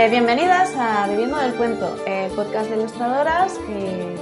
[0.00, 4.16] Eh, bienvenidas a Viviendo del Cuento, el podcast de ilustradoras y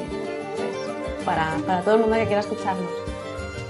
[0.56, 2.90] pues, para, para todo el mundo que quiera escucharnos.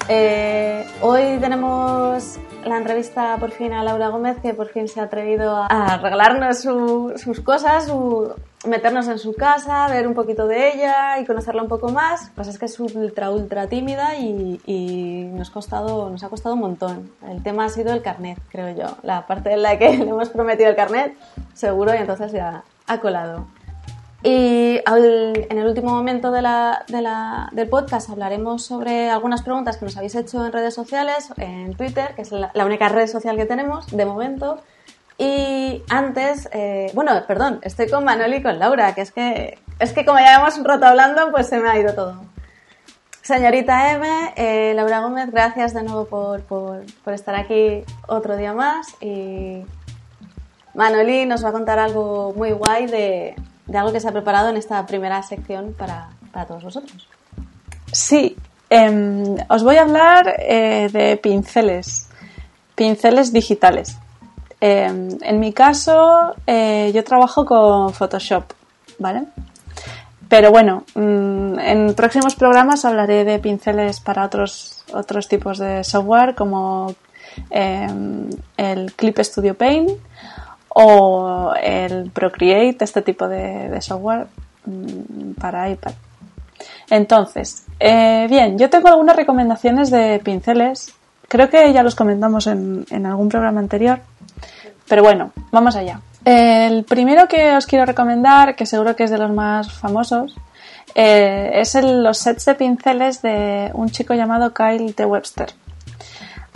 [0.09, 5.05] Eh, hoy tenemos la entrevista por fin a Laura Gómez, que por fin se ha
[5.05, 8.33] atrevido a regalarnos su- sus cosas, su-
[8.67, 12.31] meternos en su casa, ver un poquito de ella y conocerla un poco más.
[12.35, 16.63] Pues es que es ultra, ultra tímida y, y nos, costado, nos ha costado un
[16.63, 17.11] montón.
[17.31, 18.97] El tema ha sido el carnet, creo yo.
[19.03, 21.15] La parte en la que le hemos prometido el carnet,
[21.59, 23.47] seguro, y entonces ya ha colado.
[24.23, 30.45] Y en el último momento del podcast hablaremos sobre algunas preguntas que nos habéis hecho
[30.45, 34.61] en redes sociales, en Twitter, que es la, única red social que tenemos de momento.
[35.19, 39.93] Y antes, eh, bueno, perdón, estoy con Manoli y con Laura, que es que, es
[39.93, 42.21] que como ya hemos un rato hablando, pues se me ha ido todo.
[43.23, 48.53] Señorita M, eh, Laura Gómez, gracias de nuevo por, por, por estar aquí otro día
[48.53, 48.95] más.
[49.01, 49.65] Y
[50.75, 53.35] Manoli nos va a contar algo muy guay de,
[53.67, 57.09] de algo que se ha preparado en esta primera sección para, para todos vosotros.
[57.93, 58.37] Sí,
[58.71, 62.09] em, os voy a hablar eh, de pinceles,
[62.75, 63.97] pinceles digitales.
[64.61, 68.45] Em, en mi caso, eh, yo trabajo con Photoshop,
[68.99, 69.25] ¿vale?
[70.29, 76.35] Pero bueno, mm, en próximos programas hablaré de pinceles para otros, otros tipos de software
[76.35, 76.95] como
[77.51, 79.91] em, el Clip Studio Paint
[80.81, 84.27] o el Procreate, este tipo de, de software
[84.65, 85.93] mm, para iPad.
[86.91, 90.95] Entonces, eh, bien, yo tengo algunas recomendaciones de pinceles.
[91.29, 94.01] Creo que ya los comentamos en, en algún programa anterior.
[94.89, 96.01] Pero bueno, vamos allá.
[96.25, 100.35] El primero que os quiero recomendar, que seguro que es de los más famosos,
[100.95, 105.05] eh, es el- los sets de pinceles de un chico llamado Kyle T.
[105.05, 105.51] Webster.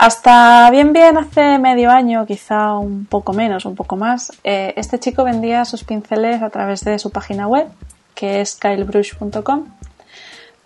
[0.03, 4.99] Hasta bien bien hace medio año, quizá un poco menos, un poco más, eh, este
[4.99, 7.67] chico vendía sus pinceles a través de su página web,
[8.13, 9.63] que es kylebrush.com,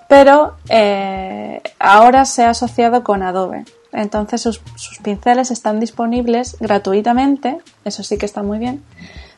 [0.08, 3.64] pero eh, ahora se ha asociado con Adobe.
[3.94, 8.84] Entonces sus, sus pinceles están disponibles gratuitamente, eso sí que está muy bien,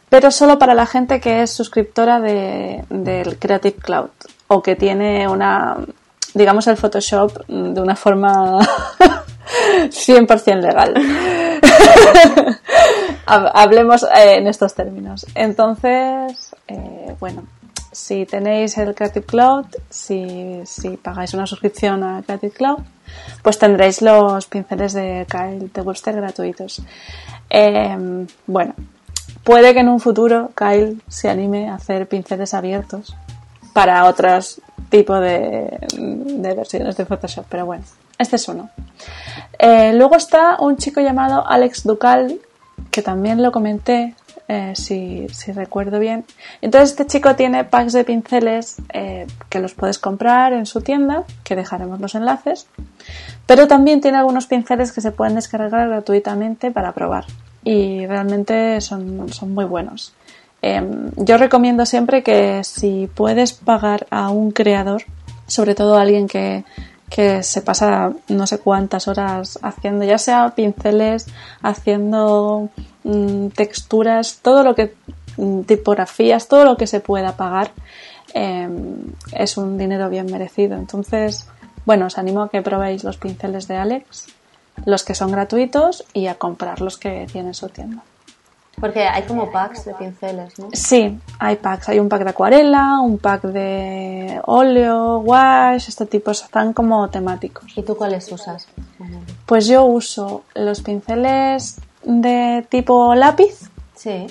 [0.08, 4.12] pero solo para la gente que es suscriptora de- del Creative Cloud
[4.48, 5.76] o que tiene una,
[6.34, 8.60] digamos, el Photoshop de una forma
[9.90, 10.94] 100% legal.
[13.26, 15.26] Hab- Hablemos eh, en estos términos.
[15.36, 17.44] Entonces, eh, bueno,
[17.92, 22.80] si tenéis el Creative Cloud, si, si pagáis una suscripción a Creative Cloud,
[23.42, 26.82] pues tendréis los pinceles de Kyle de Webster gratuitos.
[27.50, 28.74] Eh, bueno,
[29.44, 33.16] puede que en un futuro Kyle se anime a hacer pinceles abiertos
[33.74, 37.84] para otros tipos de, de versiones de Photoshop, pero bueno,
[38.20, 38.70] este es uno.
[39.58, 42.40] Eh, luego está un chico llamado Alex Ducal,
[42.92, 44.14] que también lo comenté,
[44.48, 46.26] eh, si, si recuerdo bien.
[46.62, 51.24] Entonces este chico tiene packs de pinceles eh, que los puedes comprar en su tienda,
[51.44, 52.68] que dejaremos los enlaces,
[53.46, 57.26] pero también tiene algunos pinceles que se pueden descargar gratuitamente para probar
[57.64, 60.14] y realmente son, son muy buenos.
[60.62, 65.04] Em, yo recomiendo siempre que si puedes pagar a un creador,
[65.48, 66.64] sobre todo a alguien que,
[67.10, 71.28] que se pasa no sé cuántas horas haciendo, ya sea pinceles,
[71.62, 72.70] haciendo
[73.04, 74.94] mm, texturas, todo lo que,
[75.38, 77.72] mm, tipografías, todo lo que se pueda pagar,
[78.34, 80.78] em, es un dinero bien merecido.
[80.78, 81.48] Entonces,
[81.86, 84.28] bueno, os animo a que probéis los pinceles de Alex,
[84.86, 88.04] los que son gratuitos y a comprar los que tiene su tienda.
[88.80, 90.70] Porque hay como packs de pinceles, ¿no?
[90.74, 91.90] Sí, hay packs.
[91.90, 97.66] Hay un pack de acuarela, un pack de óleo, wash, este tipo, están como temáticos.
[97.76, 98.68] ¿Y tú cuáles usas?
[99.46, 104.28] Pues yo uso los pinceles de tipo lápiz Sí.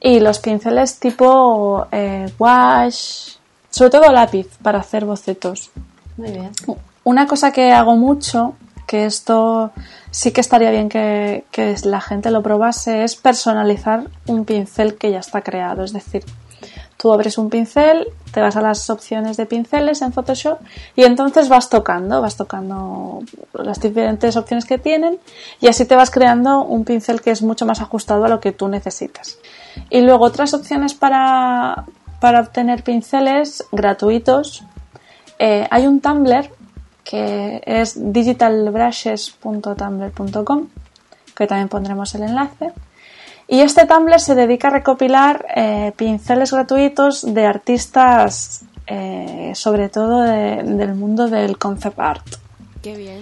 [0.00, 3.34] y los pinceles tipo eh, wash,
[3.70, 5.70] sobre todo lápiz para hacer bocetos.
[6.16, 6.50] Muy bien.
[7.04, 8.54] Una cosa que hago mucho,
[8.88, 9.70] que esto
[10.10, 11.44] sí que estaría bien que,
[11.84, 15.84] la gente lo probase, es personalizar un pincel que ya está creado.
[15.84, 16.24] Es decir,
[16.96, 20.58] tú abres un pincel, te vas a las opciones de pinceles en Photoshop
[20.96, 23.20] y entonces vas tocando, vas tocando
[23.52, 25.18] las diferentes opciones que tienen
[25.60, 28.52] y así te vas creando un pincel que es mucho más ajustado a lo que
[28.52, 29.38] tú necesitas.
[29.90, 31.84] Y luego otras opciones para,
[32.20, 34.64] para obtener pinceles gratuitos.
[35.38, 36.57] Eh, hay un Tumblr
[37.08, 40.68] que es digitalbrushes.tumblr.com,
[41.34, 42.72] que también pondremos el enlace.
[43.46, 50.20] Y este Tumblr se dedica a recopilar eh, pinceles gratuitos de artistas, eh, sobre todo
[50.22, 52.26] de- del mundo del concept art.
[52.82, 53.20] Qué bien.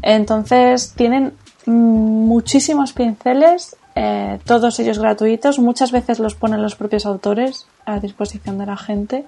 [0.00, 1.34] Entonces tienen
[1.66, 5.58] muchísimos pinceles eh, todos ellos gratuitos.
[5.58, 9.24] Muchas veces los ponen los propios autores a disposición de la gente.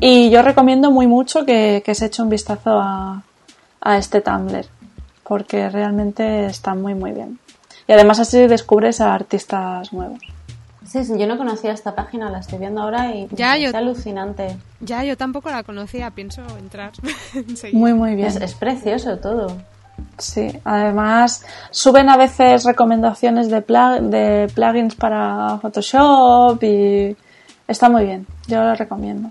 [0.00, 3.22] Y yo recomiendo muy mucho que, se eche un vistazo a,
[3.80, 4.66] a este Tumblr,
[5.22, 7.38] porque realmente está muy muy bien.
[7.86, 10.20] Y además así descubres a artistas nuevos.
[10.86, 14.56] Sí, sí, yo no conocía esta página, la estoy viendo ahora y ya, es alucinante.
[14.80, 16.92] Ya, yo tampoco la conocía, pienso entrar.
[17.72, 18.28] muy, muy bien.
[18.42, 19.56] Es, precioso todo.
[20.18, 27.16] Sí, además suben a veces recomendaciones de, de plugins para Photoshop y
[27.68, 29.30] está muy bien, yo lo recomiendo.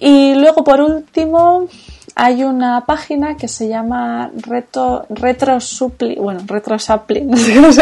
[0.00, 1.68] Y luego por último,
[2.14, 5.58] hay una página que se llama Retro, Retro
[6.18, 6.76] bueno, Retro
[7.24, 7.72] no sé cómo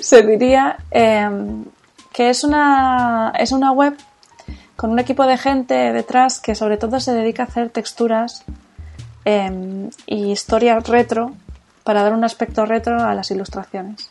[0.00, 1.66] se, diría, em,
[2.12, 3.94] que es una, es una web
[4.74, 8.42] con un equipo de gente detrás que sobre todo se dedica a hacer texturas
[9.26, 11.32] eh, y historia retro
[11.84, 14.10] para dar un aspecto retro a las ilustraciones.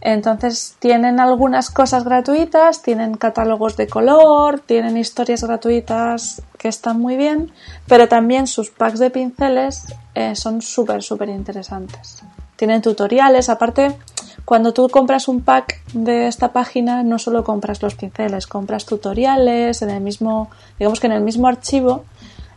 [0.00, 7.16] Entonces tienen algunas cosas gratuitas, tienen catálogos de color, tienen historias gratuitas que están muy
[7.16, 7.52] bien,
[7.86, 9.84] pero también sus packs de pinceles
[10.14, 12.22] eh, son súper, súper interesantes.
[12.56, 13.96] Tienen tutoriales, aparte,
[14.44, 19.82] cuando tú compras un pack de esta página no solo compras los pinceles, compras tutoriales,
[19.82, 22.04] en el mismo, digamos que en el mismo archivo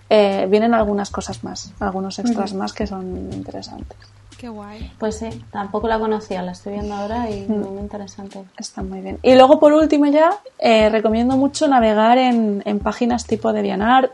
[0.10, 3.98] eh, vienen algunas cosas más, algunos extras más que son interesantes.
[4.44, 4.92] Qué guay.
[5.00, 7.62] Pues sí, tampoco la conocía, la estoy viendo ahora y mm.
[7.62, 8.44] muy interesante.
[8.58, 9.18] Está muy bien.
[9.22, 14.12] Y luego por último ya, eh, recomiendo mucho navegar en, páginas tipo DeviantArt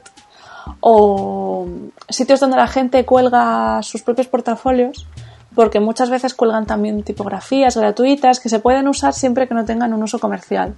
[0.82, 1.66] o
[2.08, 5.08] sitios donde la gente cuelga sus propios portafolios
[5.56, 9.96] porque muchas veces cuelgan también tipografías gratuitas que se pueden usar siempre que no tengan
[9.96, 10.76] un uso comercial.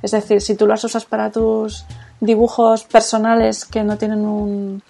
[0.00, 1.86] Es decir, si tú las usas para tus
[2.20, 4.80] dibujos personales que no tienen un,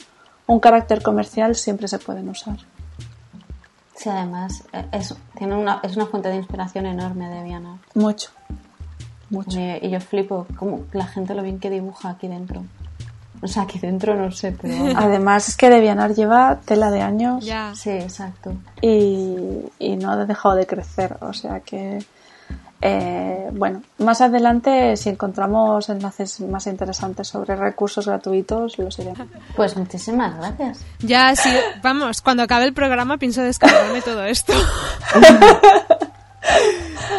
[0.47, 2.59] un carácter comercial, siempre se pueden usar.
[4.03, 7.79] Sí, además eh, es, tiene una, es una fuente de inspiración enorme de Viana.
[7.95, 8.31] Mucho,
[9.31, 9.61] mucho.
[9.61, 12.65] Y, yo flipo como la gente lo bien que dibuja aquí dentro.
[13.41, 14.75] O sea, aquí dentro no sé, pero...
[14.97, 17.45] Además es que Devianar lleva tela de años.
[17.45, 17.73] Ya.
[17.77, 18.55] Sí, exacto.
[18.81, 19.37] Y,
[19.79, 22.05] y no ha dejado de crecer, o sea que
[22.85, 29.29] eh, bueno, más adelante, si encontramos enlaces más interesantes sobre recursos gratuitos, los iremos.
[29.55, 30.81] Pues muchísimas gracias.
[30.99, 31.49] Ya, sí,
[31.81, 34.53] vamos, cuando acabe el programa pienso descargarme todo esto.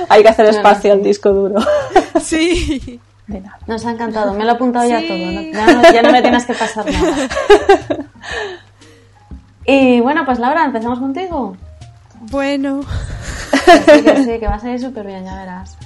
[0.10, 1.62] Hay que hacer espacio al disco duro.
[2.22, 3.00] Sí.
[3.68, 6.86] Nos ha encantado, me lo he apuntado ya todo, ya, no, me tienes que pasar
[6.86, 7.16] nada.
[9.66, 11.56] Y bueno, pues Laura, empezamos contigo.
[12.30, 12.82] Bueno.
[13.66, 15.78] Sí, que, va a salir súper bien, ya verás.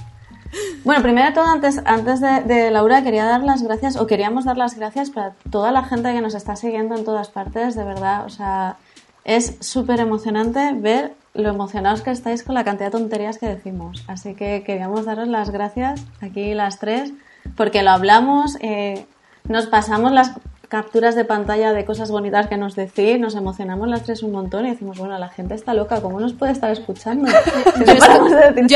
[0.84, 4.56] Bueno, primero de todo, antes, antes de, Laura, quería dar las gracias, o queríamos dar
[4.56, 8.24] las gracias para toda la gente que nos está siguiendo en todas partes, de verdad.
[8.24, 8.76] O sea,
[9.24, 14.04] es súper emocionante ver lo emocionados que estáis con la cantidad de tonterías que decimos.
[14.08, 17.12] Así que queríamos daros las gracias, aquí las tres,
[17.56, 19.06] porque lo hablamos, eh,
[19.44, 20.32] nos pasamos las
[20.68, 24.66] capturas de pantalla de cosas bonitas que nos decís, nos emocionamos las tres un montón
[24.66, 27.28] y decimos, bueno, la gente está loca, ¿cómo nos puede estar escuchando?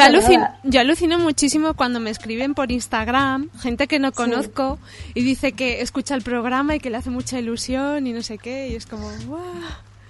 [0.65, 4.79] yo, alucino, muchísimo cuando me escriben por Instagram, gente que no conozco,
[5.15, 8.39] y dice que escucha el programa y que le hace mucha ilusión y no sé
[8.39, 9.43] qué, y es como, ¡guau!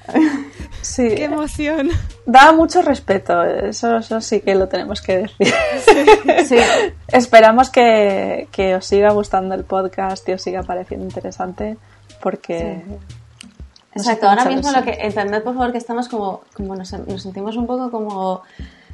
[0.83, 1.15] Sí.
[1.15, 1.91] ¡Qué emoción!
[2.27, 5.55] Da mucho respeto, eso, eso sí que lo tenemos que decir.
[6.45, 6.57] Sí.
[7.07, 11.77] Esperamos que, os siga gustando el podcast y os siga pareciendo interesante
[12.21, 12.83] porque...
[13.95, 17.57] Exacto, ahora mismo lo que entended por favor que estamos como, como nos, nos sentimos
[17.57, 18.43] un poco como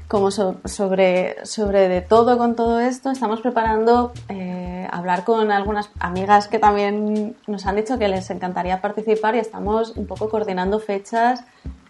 [0.08, 6.48] como sobre, sobre de todo con todo esto, estamos preparando eh, hablar con algunas amigas
[6.48, 11.44] que también nos han dicho que les encantaría participar y estamos un poco coordinando fechas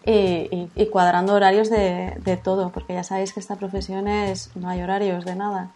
[0.05, 4.67] y, y, cuadrando horarios de, de, todo, porque ya sabéis que esta profesión es, no
[4.67, 5.69] hay horarios de nada.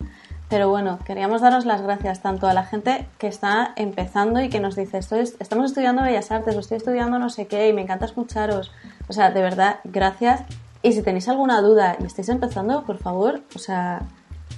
[0.50, 4.60] Pero bueno, queríamos daros las gracias tanto a la gente que está empezando y que
[4.60, 7.82] nos dice, estoy, estamos estudiando Bellas Artes o estoy estudiando no sé qué y me
[7.82, 8.72] encanta escucharos.
[9.08, 10.44] O sea, de verdad, gracias
[10.84, 14.02] y si tenéis alguna duda y estáis empezando, por favor, o sea,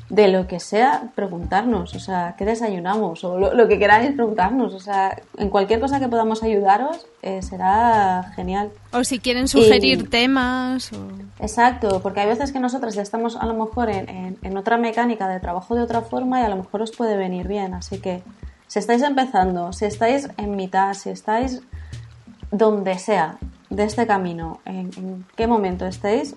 [0.09, 3.23] de lo que sea, preguntarnos, o sea, ¿qué desayunamos?
[3.23, 8.31] O lo, que queráis preguntarnos, o sea, en cualquier cosa que podamos ayudaros eh, será
[8.35, 8.71] genial.
[8.91, 10.91] O si quieren sugerir temas.
[11.39, 15.27] Exacto, porque hay veces que nosotros ya estamos a lo mejor en, en otra mecánica
[15.27, 18.23] de trabajo de otra forma y a lo mejor os puede venir bien, así que
[18.67, 21.61] si estáis empezando, si estáis en mitad, si estáis
[22.51, 23.37] donde sea,
[23.69, 26.35] de este camino, en, qué momento estéis,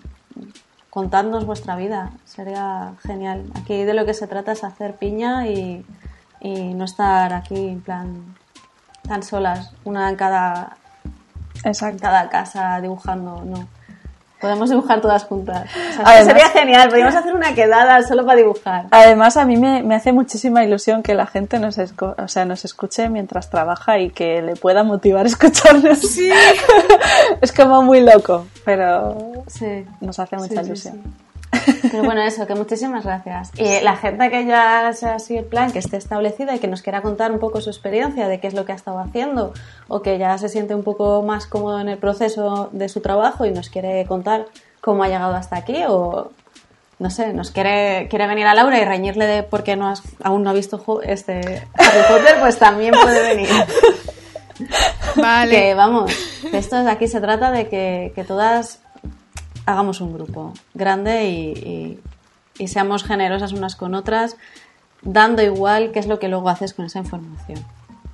[0.91, 3.51] contadnos vuestra vida, sería genial.
[3.55, 5.85] Aquí de lo que se trata es hacer piña y,
[6.41, 8.37] no estar aquí en plan
[9.03, 10.77] tan solas, una en cada,
[11.65, 13.67] en cada casa dibujando, no.
[14.41, 15.69] Podemos dibujar todas juntas.
[16.25, 18.87] sería genial, podríamos hacer una quedada solo para dibujar.
[18.91, 23.09] Además, a mí me, hace muchísima ilusión que la gente nos, o sea, nos escuche
[23.09, 25.99] mientras trabaja y que le pueda motivar escucharnos.
[25.99, 26.31] Sí.
[27.41, 29.85] es como muy loco, pero sí.
[30.01, 31.28] nos hace mucha ilusión.
[31.83, 33.51] Pero bueno, eso, que muchísimas gracias.
[33.57, 36.83] Y la gente que ya sea así el plan, que esté establecida y que nos
[36.83, 39.53] quiera contar un poco su experiencia de qué es lo que ha estado haciendo
[39.89, 43.45] o que ya se siente un poco más cómodo en el proceso de su trabajo
[43.47, 44.47] y nos quiere contar
[44.81, 46.31] cómo ha llegado hasta aquí o
[46.99, 50.03] no sé, nos quiere, quiere venir a Laura y reñirle de por qué no has,
[50.23, 53.49] aún no ha visto este Harry Potter, pues también puede venir.
[55.17, 55.51] Vale.
[55.51, 56.13] Que vamos,
[56.53, 58.81] esto es, aquí se trata de que, que todas
[59.69, 62.01] hagamos un grupo grande y,
[62.67, 64.37] seamos generosas unas con otras,
[65.03, 67.65] dando igual qué es lo que luego haces con esa información.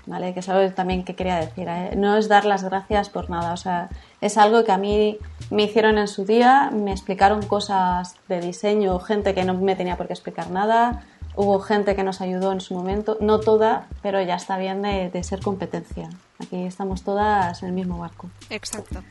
[0.07, 0.35] ¿Vale?
[0.35, 1.67] Que es algo también que quería decir.
[1.67, 1.95] ¿eh?
[1.97, 3.55] No es dar las gracias por nada.
[3.55, 3.89] O sea,
[4.21, 5.17] es algo que a mí
[5.49, 9.97] me hicieron en su día, me explicaron cosas de diseño, gente que no me tenía
[9.97, 11.05] por qué explicar nada.
[11.37, 15.09] Hubo gente que nos ayudó en su momento, no toda, pero ya está bien de,
[15.09, 16.11] de ser competencia.
[16.39, 18.29] Aquí estamos todas en el mismo barco.
[18.51, 19.03] Exacto.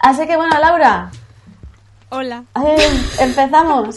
[0.00, 1.10] Así que bueno, Laura.
[2.10, 2.44] Hola.
[3.20, 3.96] empezamos.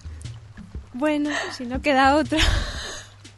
[0.94, 2.38] bueno, si no queda otra.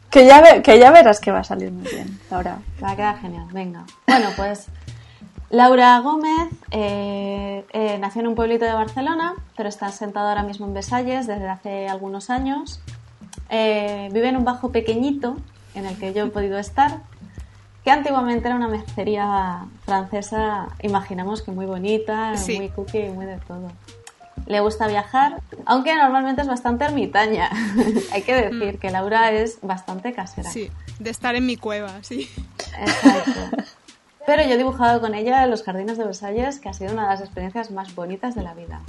[0.09, 2.59] Que ya, que ya verás que va a salir muy bien, Laura.
[2.83, 3.85] Va a quedar genial, venga.
[4.07, 4.67] Bueno, pues
[5.49, 10.65] Laura Gómez eh, eh, nació en un pueblito de Barcelona, pero está sentada ahora mismo
[10.65, 12.81] en Besalles desde hace algunos años.
[13.49, 15.37] Eh, vive en un bajo pequeñito
[15.75, 17.01] en el que yo he podido estar
[17.83, 23.71] que antiguamente era una mercería francesa, imaginamos que muy bonita, muy cookie muy de todo.
[24.45, 27.49] Le gusta viajar, aunque normalmente es bastante ermitaña.
[28.11, 28.79] Hay que decir mm.
[28.79, 30.49] que Laura es bastante casera.
[30.49, 32.29] Sí, de estar en mi cueva, sí.
[32.79, 33.63] Exacto.
[34.25, 37.03] Pero yo he dibujado con ella en los jardines de Versalles, que ha sido una
[37.03, 38.81] de las experiencias más bonitas de la vida.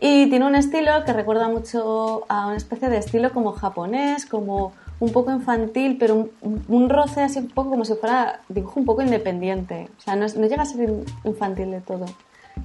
[0.00, 4.72] Y tiene un estilo que recuerda mucho a una especie de estilo como japonés, como
[5.00, 9.02] un poco infantil, pero un, roce así un poco como si fuera dibujo un poco
[9.02, 9.88] independiente.
[9.98, 10.90] O sea, no, llega a ser
[11.24, 12.04] infantil de todo.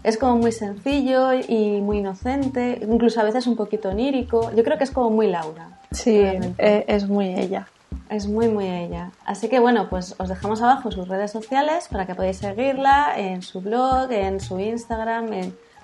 [0.03, 4.51] Es como muy sencillo y muy inocente, incluso a veces un poquito onírico.
[4.53, 5.79] Yo creo que es como muy Laura.
[5.91, 7.67] Sí, eh, es muy ella.
[8.09, 9.11] Es muy, muy ella.
[9.25, 13.41] Así que bueno, pues os dejamos abajo sus redes sociales para que podáis seguirla en
[13.41, 15.29] su blog, en su Instagram.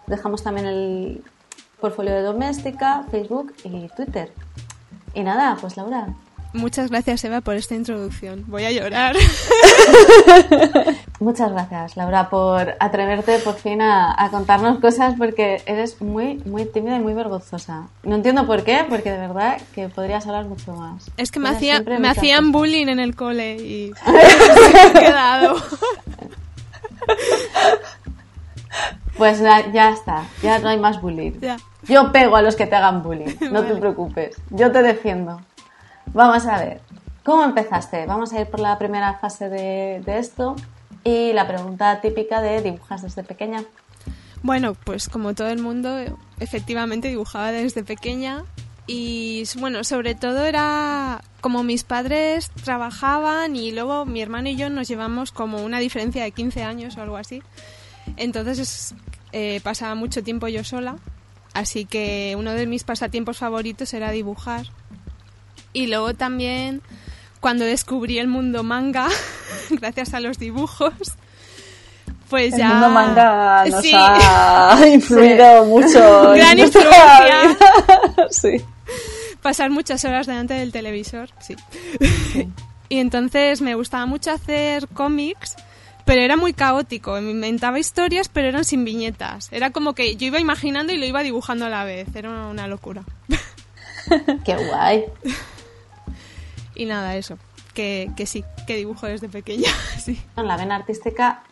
[0.08, 1.24] Dejamos también el
[1.80, 4.34] portfolio de Doméstica, Facebook y Twitter.
[5.14, 6.08] Y nada, pues Laura,
[6.54, 8.44] Muchas gracias, Eva, por esta introducción.
[8.48, 9.16] Voy a llorar.
[11.20, 16.98] Muchas gracias, Laura, por atreverte por fin a, contarnos cosas porque eres muy, muy tímida
[16.98, 17.88] y muy vergonzosa.
[18.04, 21.10] No entiendo por qué, porque de verdad que podrías hablar mucho más.
[21.18, 25.56] Es que me, hacía, me hacían bullying en el cole y me he quedado.
[29.18, 31.34] Pues ya, está, ya no hay más bullying.
[31.84, 35.42] Yo pego a los que te hagan bullying, no te preocupes, yo te defiendo.
[36.08, 36.82] Vamos a ver,
[37.24, 38.06] ¿cómo empezaste?
[38.06, 40.56] Vamos a ir por la primera fase de, esto
[41.04, 43.64] y la pregunta típica de dibujas desde pequeña.
[44.44, 45.98] Bueno, pues como todo el mundo,
[46.40, 48.44] efectivamente dibujaba desde pequeña
[48.88, 54.70] y bueno, sobre todo era como mis padres trabajaban y luego mi hermano y yo
[54.70, 57.42] nos llevamos como una diferencia de 15 años o algo así.
[58.18, 58.96] Entonces
[59.32, 60.98] eh, pasaba mucho tiempo yo sola,
[61.54, 64.68] así que uno de mis pasatiempos favoritos era dibujar
[65.74, 66.82] y luego también
[67.40, 69.08] cuando descubrí el mundo manga,
[69.70, 70.94] gracias a los dibujos,
[72.30, 72.68] pues ya...
[72.68, 76.32] El mundo manga nos ha influido mucho.
[76.36, 77.58] Gran influencia.
[78.30, 78.62] sí.
[79.42, 81.56] Pasar muchas horas delante del televisor, sí.
[82.90, 85.56] y entonces me gustaba mucho hacer cómics,
[86.06, 87.20] pero era muy caótico.
[87.22, 89.52] Me inventaba historias, pero eran sin viñetas.
[89.52, 92.08] Era como que yo iba imaginando y lo iba dibujando a la vez.
[92.16, 93.04] Era una locura.
[94.46, 95.06] Qué guay.
[96.76, 97.38] Y nada, eso,
[97.74, 100.22] que, que sí, que dibujo desde pequeña, sí.
[100.38, 101.44] En la vena artística,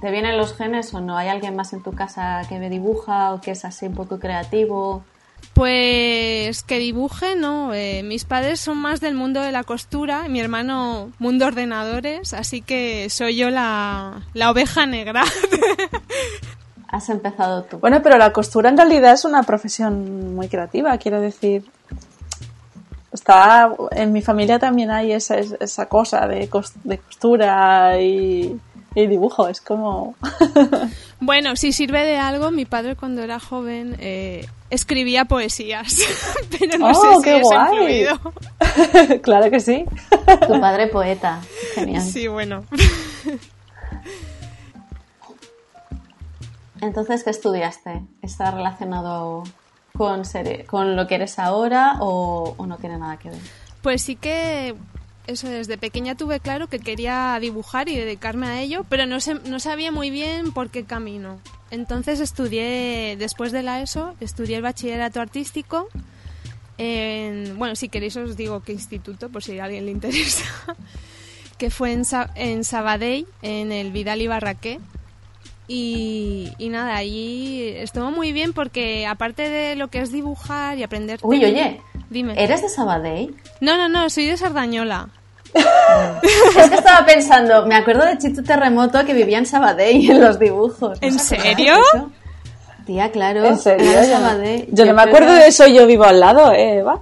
[0.00, 1.16] ¿te vienen los genes o no?
[1.16, 4.18] ¿Hay alguien más en tu casa que me dibuja o que es así un poco
[4.18, 5.04] creativo?
[5.52, 7.72] Pues que dibuje, no.
[7.72, 12.34] Eh, mis padres son más del mundo de la costura, y mi hermano mundo ordenadores,
[12.34, 15.24] así que soy yo la, la oveja negra.
[16.88, 17.78] Has empezado tú.
[17.78, 21.64] Bueno, pero la costura en realidad es una profesión muy creativa, quiero decir
[23.16, 26.48] está en mi familia también hay esa, esa cosa de,
[26.84, 28.58] de costura y,
[28.94, 30.14] dibujo, es como...
[31.20, 35.98] bueno, si sirve de algo, mi padre cuando era joven eh, escribía poesías,
[36.58, 37.42] pero no oh, sé qué
[39.08, 39.84] si claro que sí.
[40.46, 41.40] Tu padre poeta,
[41.74, 42.02] genial.
[42.02, 42.64] Sí, bueno.
[46.80, 48.02] Entonces, ¿qué estudiaste?
[48.22, 49.42] ¿Está relacionado
[49.96, 50.22] con,
[50.66, 53.38] con lo que eres ahora o, no tiene nada que ver?
[53.82, 54.74] Pues sí que
[55.26, 59.60] eso desde pequeña tuve claro que quería dibujar y dedicarme a ello, pero no, no
[59.60, 61.38] sabía muy bien por qué camino.
[61.70, 65.88] Entonces estudié, después de la ESO, estudié el bachillerato artístico.
[66.78, 70.44] En, bueno, si queréis os digo qué instituto, por si a alguien le interesa.
[71.58, 72.02] que fue en,
[72.34, 74.78] en Sabadell, en el Vidal y Barraqué.
[75.68, 81.18] Y, nada, allí estuvo muy bien porque aparte de lo que es dibujar y aprender...
[81.22, 82.34] Uy, oye, dime.
[82.36, 83.34] ¿Eres de Sabadell?
[83.60, 85.08] No, no, no, soy de Sardañola.
[85.54, 90.38] es que estaba pensando, me acuerdo de Chito Terremoto que vivía en Sabadell en los
[90.38, 90.98] dibujos.
[91.00, 91.76] ¿En serio?
[92.84, 93.44] Tía, claro.
[93.44, 93.90] ¿En serio?
[94.70, 97.00] Yo, no me acuerdo de eso, yo vivo al lado, ¿eh, Eva?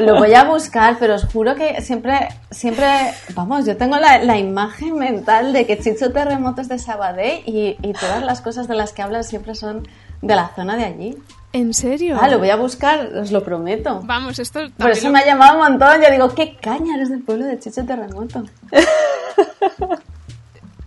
[0.00, 2.86] Lo voy a buscar, pero os juro que siempre, siempre,
[3.34, 8.22] vamos, yo tengo la, imagen mental de que Chicho Terremoto es de Sabadell y, todas
[8.22, 9.86] las cosas de las que hablan siempre son
[10.22, 11.18] de la zona de allí.
[11.52, 12.16] ¿En serio?
[12.20, 14.00] Ah, lo voy a buscar, os lo prometo.
[14.04, 14.60] Vamos, esto...
[14.78, 17.58] Por eso me ha llamado un montón, yo digo, qué caña eres del pueblo de
[17.58, 18.44] Chicho Terremoto.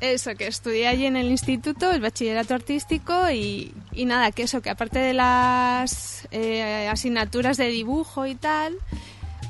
[0.04, 4.70] Eso, que estudié allí en el instituto, el bachillerato artístico y, nada, que eso, que
[4.70, 8.76] aparte de las eh, asignaturas de dibujo y tal,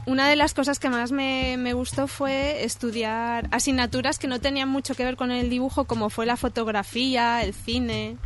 [0.06, 4.94] una de las cosas que más me, gustó fue estudiar asignaturas que no tenían mucho
[4.94, 8.18] que ver con el dibujo, como fue la fotografía, el cine.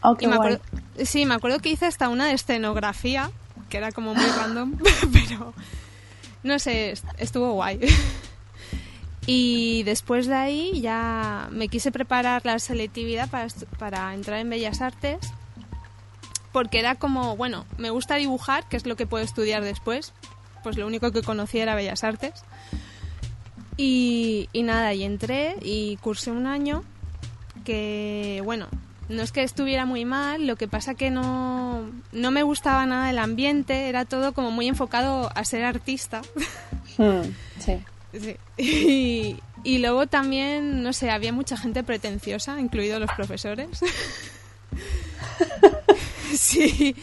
[0.00, 0.60] Oh, me acuerdo,
[1.04, 3.30] sí, me acuerdo que hice hasta una de escenografía,
[3.68, 4.78] que era como muy random,
[5.12, 5.52] pero
[6.44, 7.78] no sé, estuvo guay.
[9.26, 13.46] Y después de ahí ya me quise preparar la selectividad para,
[13.78, 15.18] para entrar en Bellas Artes,
[16.52, 20.12] porque era como, bueno, me gusta dibujar, que es lo que puedo estudiar después,
[20.62, 22.44] pues lo único que conocía era Bellas Artes.
[23.76, 26.84] Y, y nada, y entré y cursé un año
[27.64, 28.68] que, bueno,
[29.08, 33.10] no es que estuviera muy mal, lo que pasa que no, no me gustaba nada
[33.10, 36.22] el ambiente, era todo como muy enfocado a ser artista.
[36.96, 37.22] Hmm,
[37.58, 37.82] sí.
[39.66, 43.80] Y, luego también, no sé, había mucha gente pretenciosa, incluidos los profesores.
[46.38, 46.94] sí.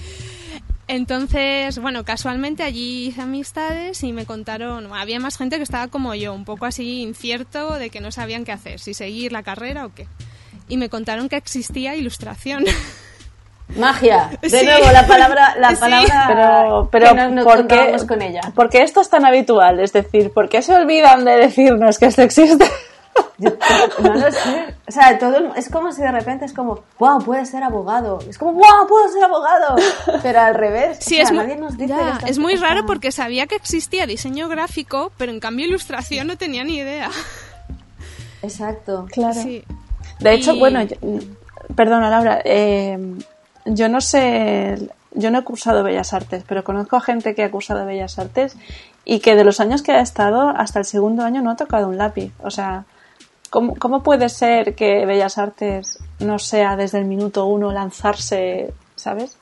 [0.87, 6.13] Entonces, bueno, casualmente allí hice amistades y me contaron, había más gente que estaba como
[6.13, 9.87] yo, un poco así incierto de que no sabían qué hacer, si seguir la carrera
[9.87, 10.05] o qué.
[10.67, 12.63] Y me contaron que existía ilustración.
[13.75, 14.29] Magia.
[14.41, 18.41] De nuevo, la palabra, la palabra pero, pero no, ¿por qué, con ella.
[18.53, 19.79] ¿Por qué esto es tan habitual?
[19.79, 22.65] Es decir, ¿por qué se olvidan de decirnos que esto existe?
[23.37, 24.75] no lo sé.
[24.87, 28.19] O sea, todo es como si de repente es como, wow, puede ser abogado.
[28.29, 29.75] Es como, wow, puedo ser abogado.
[30.21, 30.97] Pero al revés.
[31.01, 31.95] Sí, es, nadie nos dice
[32.27, 36.63] es muy raro porque sabía que existía diseño gráfico, pero en cambio ilustración no tenía
[36.63, 37.09] ni idea.
[38.43, 39.07] Exacto.
[39.11, 39.39] Claro.
[40.19, 40.81] De hecho, bueno,
[41.75, 42.97] perdona Laura, eh,
[43.65, 47.51] yo no sé, yo no he cursado Bellas Artes, pero conozco a gente que ha
[47.51, 48.55] cursado Bellas Artes
[49.05, 51.87] y que de los años que ha estado hasta el segundo año no ha tocado
[51.87, 52.31] un lápiz.
[52.43, 52.85] O sea,
[53.49, 59.37] ¿cómo, cómo puede ser que Bellas Artes no sea desde el minuto uno lanzarse, ¿sabes?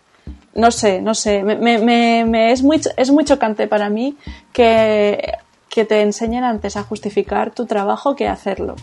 [0.55, 1.43] No sé, no sé.
[1.43, 4.17] Me, me, me, es, muy, es muy chocante para mí
[4.51, 5.33] que,
[5.69, 8.75] que te enseñen antes a justificar tu trabajo que hacerlo.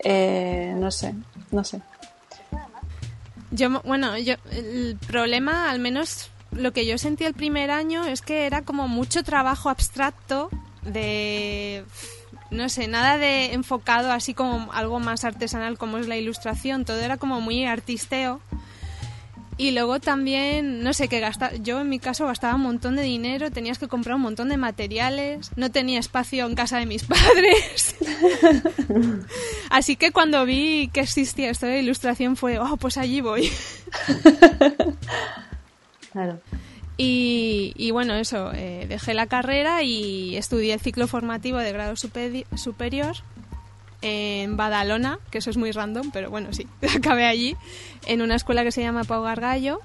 [0.00, 1.14] Eh, no sé,
[1.50, 1.80] no sé.
[3.54, 8.20] Yo, bueno, yo, el problema, al menos lo que yo sentí el primer año, es
[8.20, 10.50] que era como mucho trabajo abstracto
[10.82, 11.84] de,
[12.50, 16.98] no sé, nada de enfocado así como algo más artesanal como es la ilustración, todo
[16.98, 18.40] era como muy artisteo.
[19.56, 23.02] Y luego también, no sé, que gasta, yo en mi caso gastaba un montón de
[23.02, 27.04] dinero, tenías que comprar un montón de materiales, no tenía espacio en casa de mis
[27.04, 27.94] padres.
[29.70, 33.50] Así que cuando vi que existía esto de ilustración fue, oh, pues allí voy.
[36.12, 36.40] claro.
[36.96, 43.16] Y, bueno, eso, eh, dejé la carrera y estudié el ciclo formativo de grado superior
[44.04, 47.56] en Badalona, que eso es muy random, pero bueno, sí, acabé allí,
[48.06, 49.80] en una escuela que se llama Pau Gargallo.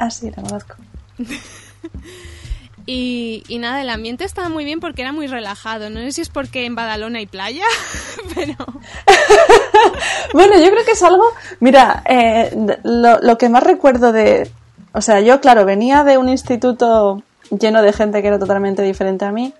[0.00, 0.74] Ah, sí, la conozco.
[2.86, 5.90] y, nada, el ambiente estaba muy bien porque era muy relajado.
[5.90, 7.64] No sé si es porque en Badalona hay playa,
[8.34, 8.56] pero...
[10.34, 11.24] bueno, yo creo que es algo...
[11.60, 12.50] Mira, eh,
[12.82, 14.50] lo, lo que más recuerdo de...
[14.92, 19.24] O sea, yo, claro, venía de un instituto lleno de gente que era totalmente diferente
[19.24, 19.54] a mí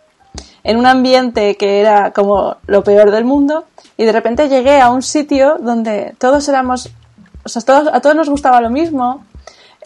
[0.65, 3.65] en un ambiente que era como lo peor del mundo
[3.97, 6.91] y de repente llegué a un sitio donde todos éramos,
[7.45, 9.25] o sea, todos, a todos nos gustaba lo mismo.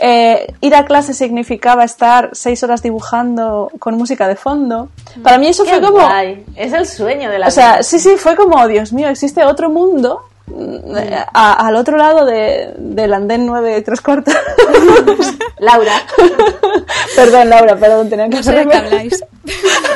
[0.02, 4.88] Eh, ir a clase significaba estar seis horas dibujando con música de fondo.
[5.22, 5.98] Para mí eso fue como...
[6.56, 9.68] Es el sueño de la O sea, sí, sí, fue como, Dios mío, existe otro
[9.68, 10.94] mundo mm,
[11.34, 14.34] a- al otro lado de- del andén 9 y tres cuartos.
[15.58, 15.92] Laura.
[17.16, 19.22] perdón, Laura, perdón, tenía que No sé qué habláis.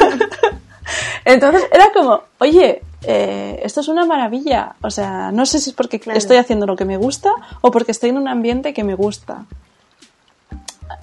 [1.24, 4.74] Entonces era como, oye, eh, esto es una maravilla.
[4.82, 6.18] O sea, no sé si es porque Claro.
[6.18, 9.44] estoy haciendo lo que me gusta o porque estoy en un ambiente que me gusta.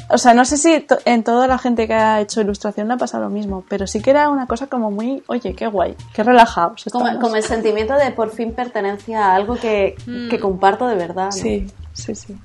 [0.09, 2.93] O sea, no sé si to- en toda la gente que ha hecho ilustración le
[2.95, 5.95] ha pasado lo mismo, pero sí que era una cosa como muy, oye, qué guay,
[6.13, 6.85] qué relajados.
[6.91, 9.95] Como, el sentimiento de por fin pertenencia a algo que,
[10.29, 11.25] que comparto de verdad.
[11.27, 11.31] ¿no?
[11.31, 12.37] Sí, sí, sí.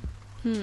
[0.44, 0.62] Mm.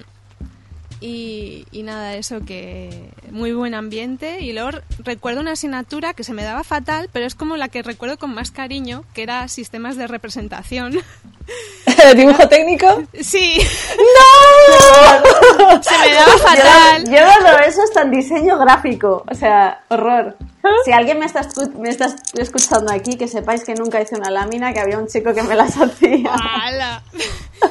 [1.05, 4.39] Y, y nada, eso que muy buen ambiente.
[4.39, 7.83] Y luego recuerdo una asignatura que se me daba fatal, pero es como la que
[7.83, 10.93] recuerdo con más cariño, que era sistemas de representación.
[12.15, 13.03] ¿Dibujo técnico?
[13.19, 13.59] Sí,
[13.97, 15.83] ¡No!
[15.83, 17.03] se me daba fatal.
[17.03, 19.25] Yo, yo no lo eso está en diseño gráfico.
[19.29, 20.37] O sea, horror.
[20.85, 21.45] Si alguien me está,
[21.77, 25.33] me está escuchando aquí, que sepáis que nunca hice una lámina, que había un chico
[25.33, 26.31] que me las hacía.
[26.33, 27.03] ¡Hala!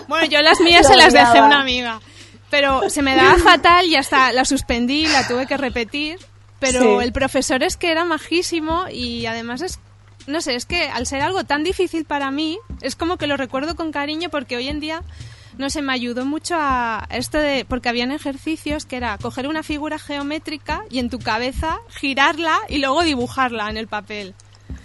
[0.07, 1.99] Bueno, yo las mías se las dejé a una amiga.
[2.53, 6.19] Pero se me daba fatal y hasta la suspendí, la tuve que repetir.
[6.61, 7.05] Pero Sí.
[7.05, 9.81] el profesor es que era majísimo y además es.
[10.29, 13.37] No sé, es que al ser algo tan difícil para mí, es como que lo
[13.37, 15.03] recuerdo con cariño porque hoy en día,
[15.59, 17.65] no sé, me ayudó mucho a esto de.
[17.69, 22.79] Porque habían ejercicios que era coger una figura geométrica y en tu cabeza girarla y
[22.79, 24.35] luego dibujarla en el papel.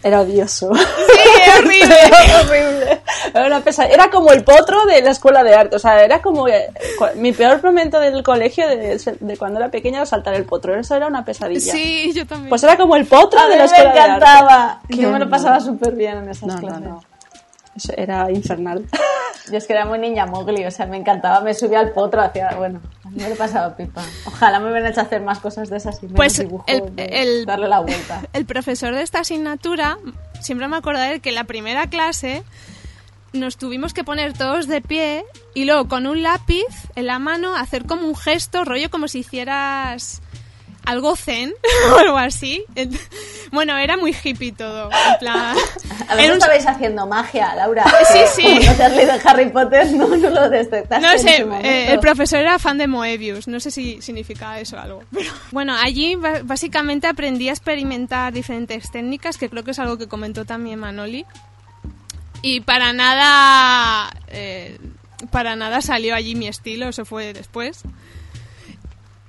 [0.03, 0.71] Era odioso.
[0.75, 0.81] ¡Sí,
[1.57, 1.95] horrible!
[2.05, 3.01] Era horrible.
[3.33, 5.75] Era, una pesa- era como el potro de la escuela de arte.
[5.75, 6.69] O sea, era como eh,
[7.15, 10.75] mi peor momento del colegio de, de cuando era pequeña era saltar el potro.
[10.79, 11.71] Eso era una pesadilla.
[11.71, 12.49] Sí, yo también.
[12.49, 14.15] Pues era como el potro A de la me escuela de arte.
[14.25, 14.81] encantaba.
[14.89, 16.81] Yo me lo pasaba súper bien en esas No, no, clases.
[16.81, 17.03] no.
[17.77, 18.85] Eso era infernal.
[19.51, 22.21] Yo es que era muy niña mogli, o sea, me encantaba, me subía al potro,
[22.21, 24.03] hacía, bueno, a mí me lo pasaba pipa.
[24.25, 27.45] Ojalá me hubieran hecho hacer más cosas de esas y Pues dibujo el- de el-
[27.45, 28.21] darle la vuelta.
[28.33, 29.97] el profesor de esta asignatura,
[30.41, 32.43] siempre me acordaré que en la primera clase
[33.31, 37.55] nos tuvimos que poner todos de pie y luego con un lápiz en la mano
[37.55, 40.21] hacer como un gesto, rollo como si hicieras
[40.87, 41.53] algo zen
[41.93, 42.63] o algo así.
[43.51, 44.89] Bueno, era muy hippie todo.
[44.91, 45.55] En plan,
[46.09, 47.83] A veces un- estabais haciendo magia, Laura.
[48.11, 48.59] Sí, sí.
[48.67, 52.39] No te has leído Harry Potter, no, no lo detectaste No sé, eh, el profesor
[52.39, 55.03] era fan de Moebius, no sé si significa eso algo.
[55.11, 60.07] Pero, bueno, allí básicamente aprendí a experimentar diferentes técnicas, que creo que es algo que
[60.07, 61.25] comentó también Manoli.
[62.41, 64.77] Y para nada, eh,
[65.31, 67.81] para nada salió allí mi estilo, eso fue después.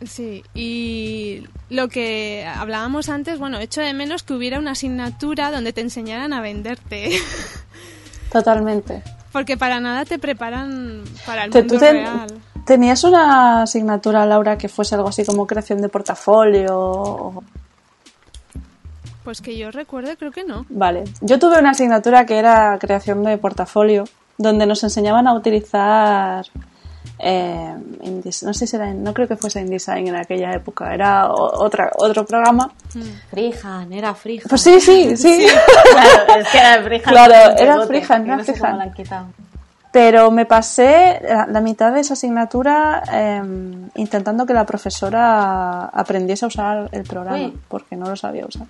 [0.06, 5.72] Sí, y lo que hablábamos antes, bueno, echo de menos que hubiera una asignatura donde
[5.72, 7.10] te enseñaran a venderte.
[8.32, 9.02] Totalmente.
[9.32, 12.26] Porque para nada te preparan para el mundo ¿Tú ten- real.
[12.64, 16.66] tenías una asignatura, Laura, que fuese algo así como creación de portafolio?
[16.78, 17.42] o-
[19.24, 20.64] Pues que yo recuerde, creo que no.
[20.68, 21.04] Vale.
[21.20, 24.04] Yo tuve una asignatura que era creación de portafolio,
[24.38, 26.46] donde nos enseñaban a utilizar.
[27.18, 27.74] Eh,
[28.42, 32.24] no sé si era, no creo que fuese InDesign en aquella época, era otra, otro
[32.24, 32.70] programa.
[33.30, 34.48] Freehand, era Freehand.
[34.48, 35.46] Pues sí, sí, sí.
[35.92, 37.08] Claro, es que era Freehand.
[37.08, 39.26] Claro, era era no sé han quitado.
[39.90, 43.42] Pero me pasé la, la mitad de esa asignatura eh,
[43.94, 47.58] intentando que la profesora aprendiese a usar el programa, Uy.
[47.68, 48.66] porque no lo sabía usar.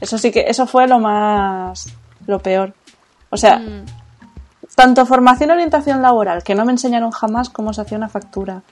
[0.00, 1.88] Eso sí que, eso fue lo más,
[2.26, 2.72] lo peor.
[3.30, 3.84] O sea, Mm.
[4.80, 8.62] Tanto formación y orientación laboral, que no me enseñaron jamás cómo se hacía una factura,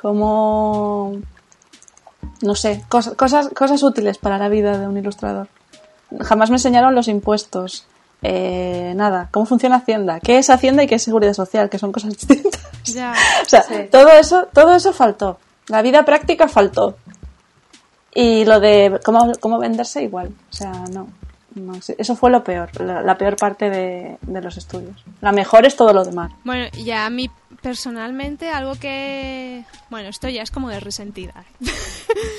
[0.00, 1.16] cómo,
[2.42, 5.48] no sé, cosas, cosas, cosas útiles para la vida de un ilustrador.
[6.20, 7.86] Jamás me enseñaron los impuestos.
[8.22, 11.90] eh, nada, cómo funciona Hacienda, qué es Hacienda y qué es Seguridad Social, que son
[11.92, 12.62] cosas distintas.
[12.84, 13.12] Ya.
[13.44, 13.74] O sea, Sí.
[13.90, 15.38] todo eso, todo eso faltó.
[15.68, 16.96] La vida práctica faltó.
[18.14, 20.28] Y lo de cómo, cómo venderse igual.
[20.50, 21.08] O sea, no.
[21.56, 25.02] No, eso fue lo peor, la, la peor parte de, de los estudios.
[25.20, 26.30] La mejor es todo lo demás.
[26.44, 27.30] Bueno, y a mí
[27.62, 29.64] personalmente algo que...
[29.90, 31.44] Bueno, esto ya es como de resentida.
[31.60, 31.70] ¿eh?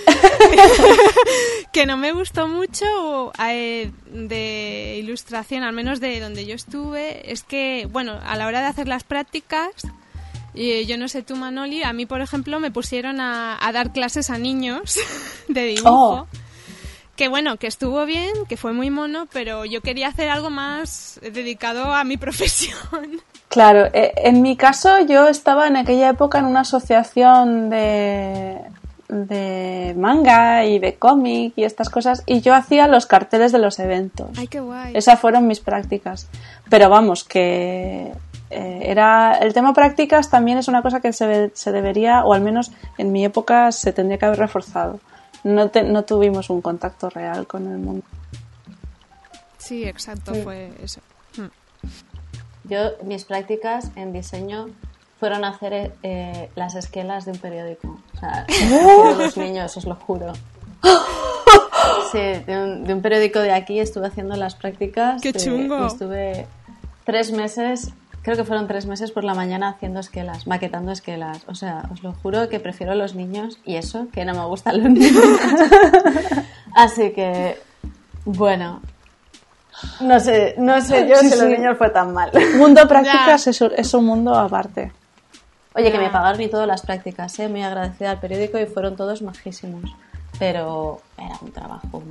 [1.74, 7.44] que no me gustó mucho eh, de ilustración, al menos de donde yo estuve, es
[7.44, 9.72] que, bueno, a la hora de hacer las prácticas,
[10.54, 13.92] y yo no sé tú, Manoli, a mí, por ejemplo, me pusieron a, a dar
[13.92, 14.98] clases a niños
[15.48, 16.28] de dibujo.
[16.32, 16.47] Oh.
[17.18, 21.20] Que bueno, que estuvo bien, que fue muy mono, pero yo quería hacer algo más
[21.22, 22.78] dedicado a mi profesión.
[23.50, 28.60] Claro, eh, en mi caso yo estaba en aquella época en una asociación de,
[29.10, 33.80] de manga y de cómic y estas cosas y yo hacía los carteles de los
[33.80, 34.30] eventos.
[34.38, 34.96] Ay, qué guay.
[34.96, 36.28] Esas fueron mis prácticas.
[36.70, 38.12] Pero vamos, que
[38.52, 42.42] eh, era el tema prácticas también es una cosa que se, se debería, o al
[42.42, 45.00] menos en mi época se tendría que haber reforzado.
[45.44, 48.06] No, te- no tuvimos un contacto real con el mundo.
[49.58, 50.42] Sí, exacto, Sí.
[50.42, 51.02] fue eso.
[51.38, 52.70] Mm.
[52.70, 54.68] Yo, mis prácticas en diseño
[55.20, 58.00] fueron hacer eh, las esquelas de un periódico.
[58.16, 60.34] O sea, de los niños, os lo juro.
[62.12, 65.22] Sí, de un, periódico de aquí estuve haciendo las prácticas.
[65.22, 65.86] ¡Qué chungo!
[65.88, 66.48] estuve
[67.04, 67.92] tres meses,
[68.28, 71.46] creo que fueron tres meses por la mañana haciendo esquelas, maquetando esquelas.
[71.48, 74.84] O sea, os lo juro que prefiero los niños y eso, que no me gustan
[74.84, 75.24] los niños.
[76.76, 77.58] Así que,
[78.26, 78.82] bueno,
[80.02, 82.30] no sé, no sé yo si los niños fue tan mal.
[82.58, 84.92] Mundo prácticas es, es, un mundo aparte.
[85.74, 87.48] Oye, que me pagaron y todas las prácticas, ¿eh?
[87.48, 89.90] muy agradecida al periódico y fueron todos majísimos
[90.40, 92.04] pero era un trabajo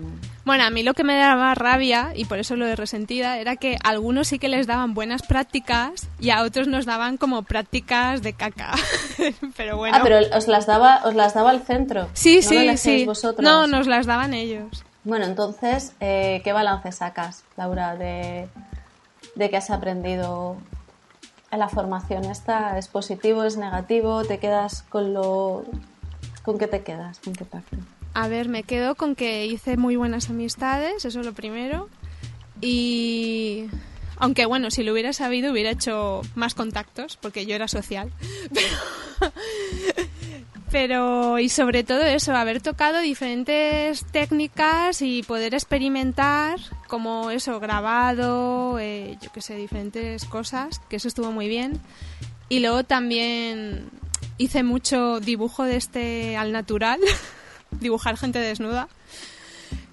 [0.44, 3.56] Bueno, a mí lo que me daba rabia, y por eso lo de resentida, era
[3.56, 7.42] que a algunos sí que les daban buenas prácticas y a otros nos daban como
[7.42, 8.74] prácticas de caca.
[9.56, 9.96] pero bueno.
[9.96, 12.08] Ah, pero os las daba, os las daba el centro.
[12.14, 13.04] Sí, sí, sí.
[13.04, 13.44] Vosotros?
[13.44, 14.84] No, nos las daban ellos.
[15.04, 18.48] Bueno, entonces, eh, ¿qué balance sacas, Laura, de,
[19.36, 20.56] de que has aprendido
[21.52, 22.76] en la formación esta?
[22.76, 24.24] ¿Es positivo, es negativo?
[24.24, 25.64] ¿Te quedas con lo...
[26.42, 27.20] ¿Con qué te quedas?
[27.20, 27.76] ¿Con qué parte?
[28.16, 31.90] A ver, me quedo con que hice muy buenas amistades, eso es lo primero.
[32.62, 33.66] Y
[34.16, 38.10] aunque bueno, si lo hubiera sabido hubiera hecho más contactos, porque yo era social.
[40.70, 48.78] Pero, y sobre todo eso, haber tocado diferentes técnicas y poder experimentar como eso, grabado,
[48.78, 51.82] eh, yo qué sé, diferentes cosas, que eso estuvo muy bien.
[52.48, 53.90] Y luego también
[54.38, 56.98] hice mucho dibujo de este al natural.
[57.80, 58.88] dibujar gente desnuda.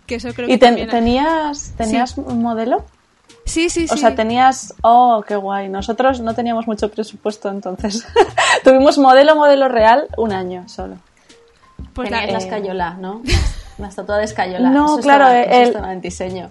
[0.06, 2.86] Que eso creo ¿Y tenías, tenías un modelo?
[3.46, 3.93] Sí, sí, sí.
[3.93, 4.74] O sea, tenías.
[4.82, 5.69] Oh, qué guay.
[5.69, 8.06] Nosotros no teníamos mucho presupuesto entonces.
[8.63, 10.98] Tuvimos modelo, modelo real, un año solo.
[11.93, 13.22] Pues la, la escayola, ¿no?
[13.78, 14.69] La estatua de escayola.
[14.69, 16.50] No, claro, el, en diseño.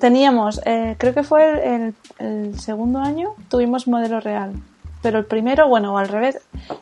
[0.00, 4.54] Teníamos, eh, creo que fue el, el, segundo año, tuvimos modelo real.
[5.02, 6.38] Pero el primero, bueno, o al revés,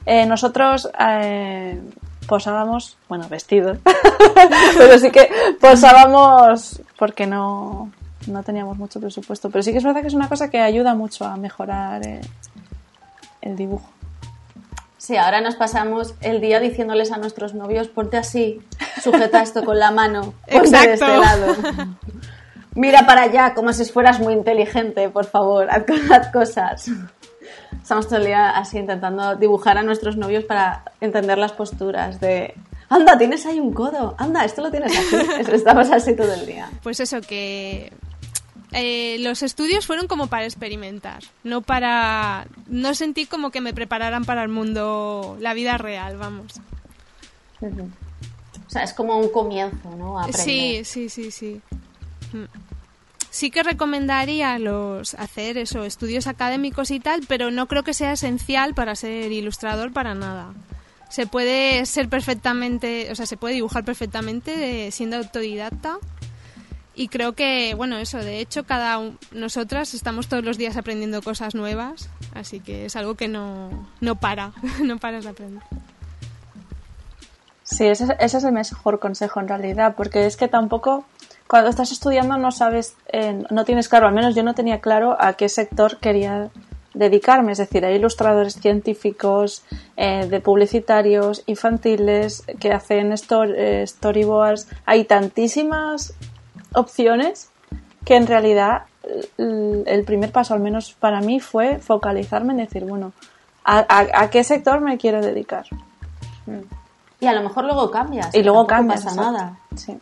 [0.06, 1.80] eh, nosotros eh,
[2.26, 3.78] posábamos, bueno, vestidos,
[4.78, 5.28] pero sí que
[5.60, 7.90] posábamos porque no,
[8.26, 9.50] no teníamos mucho presupuesto.
[9.50, 12.20] Pero sí que es verdad que es una cosa que ayuda mucho a mejorar eh,
[13.42, 13.88] el dibujo.
[14.98, 18.60] Sí, ahora nos pasamos el día diciéndoles a nuestros novios, ponte así,
[19.00, 21.54] sujeta esto con la mano, ponte de este lado.
[22.74, 26.90] Mira para allá, como si fueras muy inteligente, por favor, haz cosas.
[27.80, 32.54] Estamos todo el día así intentando dibujar a nuestros novios para entender las posturas de
[32.88, 35.16] anda, tienes ahí un codo, anda, esto lo tienes así.
[35.52, 36.70] Estamos así todo el día.
[36.82, 37.92] Pues eso, que
[38.72, 42.46] eh, los estudios fueron como para experimentar, no para...
[42.68, 46.60] No sentí como que me prepararan para el mundo, la vida real, vamos.
[47.60, 50.20] O sea, es como un comienzo, ¿no?
[50.32, 51.60] Sí, sí, sí, sí.
[52.32, 52.44] Mm
[53.36, 58.12] sí que recomendaría los hacer eso, estudios académicos y tal, pero no creo que sea
[58.12, 60.54] esencial para ser ilustrador para nada.
[61.10, 65.98] Se puede ser perfectamente, o sea, se puede dibujar perfectamente siendo autodidacta.
[66.94, 68.98] Y creo que, bueno, eso, de hecho, cada
[69.32, 74.16] nosotras estamos todos los días aprendiendo cosas nuevas, así que es algo que no, no
[74.16, 75.62] para, no paras de aprender.
[77.64, 81.04] Sí, ese, ese es el mejor consejo en realidad, porque es que tampoco
[81.48, 85.16] cuando estás estudiando no sabes, eh, no tienes claro, al menos yo no tenía claro
[85.18, 86.50] a qué sector quería
[86.94, 89.62] dedicarme, es decir, hay ilustradores científicos,
[89.96, 96.14] eh, de publicitarios, infantiles, que hacen eh, storyboards, hay tantísimas
[96.74, 97.50] opciones
[98.04, 98.82] que en realidad
[99.36, 103.12] el primer paso, al menos para mí, fue focalizarme en decir, bueno,
[103.64, 105.66] ¿a, qué sector me quiero dedicar?
[107.20, 108.34] Y a lo mejor luego cambias.
[108.34, 109.04] Y luego cambias.
[109.04, 109.58] No pasa nada.
[109.76, 109.96] Sí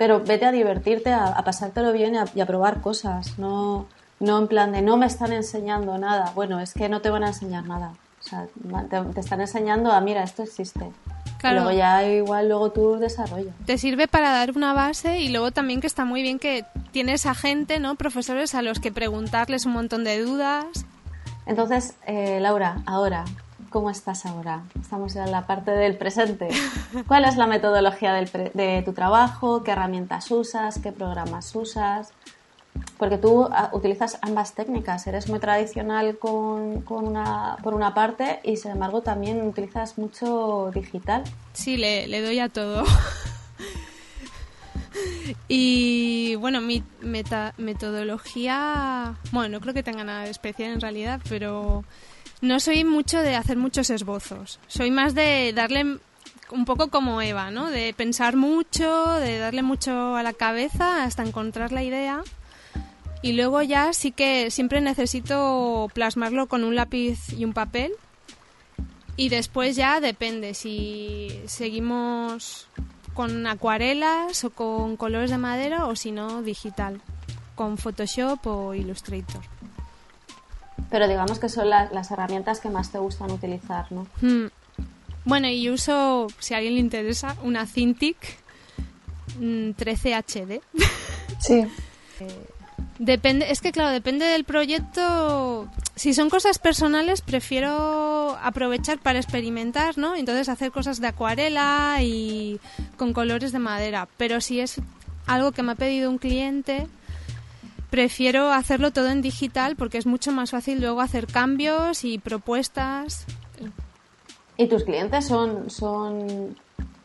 [0.00, 3.86] pero vete a divertirte, a, pasártelo bien y a, probar cosas, no,
[4.18, 6.32] no en plan de no me están enseñando nada.
[6.34, 7.92] Bueno, es que no te van a enseñar nada.
[8.18, 8.46] O sea,
[8.88, 10.90] te, están enseñando a, mira, esto existe.
[11.36, 11.64] Claro.
[11.64, 13.50] luego ya igual luego tu desarrollo.
[13.66, 17.26] Te sirve para dar una base y luego también que está muy bien que tienes
[17.26, 17.96] a gente, ¿no?
[17.96, 20.64] Profesores a los que preguntarles un montón de dudas.
[21.44, 23.26] Entonces, eh, Laura, ahora,
[23.70, 24.64] ¿Cómo estás ahora?
[24.80, 26.48] Estamos en la parte del presente.
[27.06, 29.62] ¿Cuál es la metodología de tu trabajo?
[29.62, 30.80] ¿Qué herramientas usas?
[30.80, 32.12] ¿Qué programas usas?
[32.98, 35.06] Porque tú ah, utilizas ambas técnicas.
[35.06, 41.22] Eres muy tradicional con, una, por una parte y sin embargo también utilizas mucho digital.
[41.52, 42.82] Sí, le, le doy a todo.
[45.48, 51.84] y bueno, mi metodología, bueno, no creo que tenga nada de especial en realidad, pero
[52.40, 54.60] no soy mucho de hacer muchos esbozos.
[54.66, 55.98] Soy más de darle
[56.50, 57.70] un poco como Eva, ¿no?
[57.70, 62.22] De pensar mucho, de darle mucho a la cabeza hasta encontrar la idea.
[63.22, 67.92] Y luego ya sí que siempre necesito plasmarlo con un lápiz y un papel.
[69.16, 72.68] Y después ya depende si seguimos
[73.12, 77.02] con acuarelas o con colores de madera o si no digital,
[77.54, 79.42] con Photoshop o Illustrator.
[80.90, 84.06] Pero digamos que son la- las herramientas que más te gustan utilizar, ¿no?
[84.20, 84.46] Hmm.
[85.24, 88.16] Bueno, y uso, si a alguien le interesa, una Cintiq
[89.38, 90.60] mm, 13 HD.
[91.40, 91.66] Sí.
[92.98, 95.68] Depende, es que claro, depende del proyecto.
[95.96, 100.16] Si son cosas personales, prefiero aprovechar para experimentar, ¿no?
[100.16, 102.60] Entonces hacer cosas de acuarela y
[102.98, 104.06] con colores de madera.
[104.18, 104.76] Pero si es
[105.26, 106.88] algo que me ha pedido un cliente,
[107.90, 113.26] prefiero hacerlo todo en digital porque es mucho más fácil luego hacer cambios y propuestas.
[114.56, 116.56] ¿Y tus clientes son, son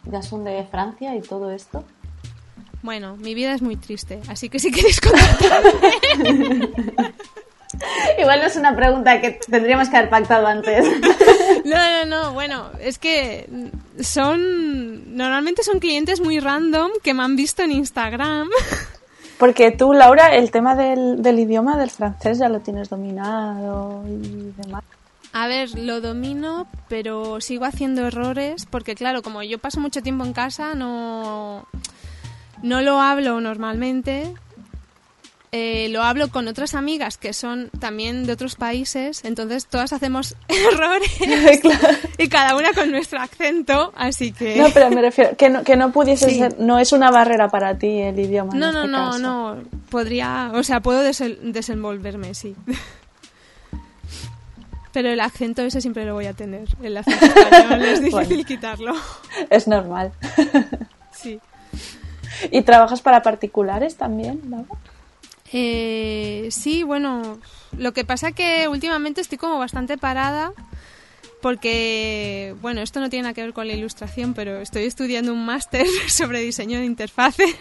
[0.03, 1.83] ya son de Francia y todo esto?
[2.81, 6.69] Bueno, mi vida es muy triste, así que si queréis contactarme.
[8.19, 10.85] Igual no es una pregunta que tendríamos que haber pactado antes.
[11.65, 13.49] No, no, no, bueno, es que
[13.99, 15.15] son.
[15.15, 18.49] Normalmente son clientes muy random que me han visto en Instagram.
[19.37, 24.53] Porque tú, Laura, el tema del, del idioma del francés ya lo tienes dominado y
[24.61, 24.83] demás.
[25.33, 30.23] A ver, lo domino, pero sigo haciendo errores porque, claro, como yo paso mucho tiempo
[30.23, 31.67] en casa, no,
[32.63, 34.33] no lo hablo normalmente.
[35.57, 40.35] Eh, lo hablo con otras amigas que son también de otros países, entonces todas hacemos
[40.49, 41.09] errores
[42.17, 44.57] y cada una con nuestro acento, así que...
[44.57, 46.39] No, pero me refiero que no, que no pudiese Sí.
[46.39, 48.51] ser, no es una barrera para ti el idioma.
[48.53, 49.19] en No, no, este no, caso.
[49.19, 49.57] no.
[49.89, 52.53] Podría, o sea, puedo desenvolverme, sí.
[54.91, 56.67] Pero el acento ese siempre lo voy a tener.
[56.81, 58.43] El acento español es difícil Bueno.
[58.45, 58.93] quitarlo.
[59.49, 60.11] Es normal.
[61.11, 61.39] Sí.
[62.51, 64.67] ¿Y trabajas para particulares también, Laura?
[65.51, 67.39] Eh, sí, bueno,
[67.77, 70.51] lo que pasa que últimamente estoy como bastante parada
[71.41, 75.45] porque, bueno, esto no tiene nada que ver con la ilustración, pero estoy estudiando un
[75.45, 77.55] máster sobre diseño de interfaces.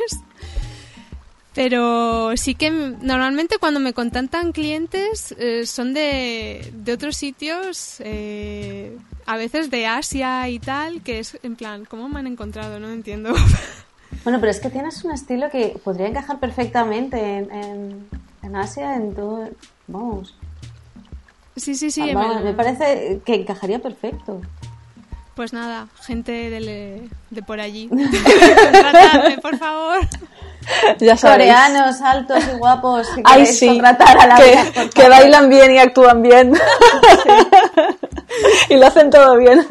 [1.54, 8.96] Pero sí que normalmente cuando me contactan clientes eh, son de, de otros sitios, eh,
[9.26, 12.80] a veces de Asia y tal, que es en plan, ¿cómo me han encontrado?
[12.80, 13.34] No entiendo.
[14.22, 18.08] Bueno, pero es que tienes un estilo que podría encajar perfectamente en, en,
[18.42, 19.48] en Asia, en todo.
[19.86, 20.34] Vamos.
[21.56, 22.12] Sí, sí, sí.
[22.14, 24.40] Vamos, me- me parece que encajaría perfecto.
[25.34, 27.88] Pues nada, gente de, de por allí.
[27.88, 29.98] Contratadme, por favor.
[30.98, 31.52] Ya sabéis.
[31.52, 33.66] Coreanos altos y guapos que Ay, sí.
[33.66, 36.54] contratar a la que, vida, que bailan bien y actúan bien.
[38.70, 39.66] y lo hacen todo bien.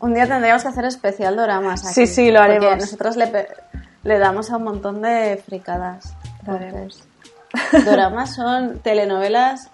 [0.00, 1.94] Un día tendríamos que hacer especial doramas aquí.
[1.94, 2.80] Sí, sí, lo Porque haremos.
[2.84, 6.14] nosotros le, damos a un montón de fricadas.
[6.46, 7.02] Lo haremos.
[7.54, 9.70] Entonces, Doramas son telenovelas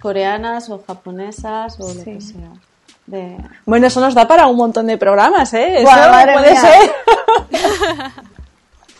[0.00, 2.04] coreanas o japonesas o lo Sí.
[2.14, 2.50] que sea.
[3.06, 3.36] De...
[3.66, 5.82] Bueno, eso nos da para un montón de programas, ¿eh?
[5.82, 5.90] Eso
[6.32, 6.60] puede mía.
[6.60, 6.90] ser.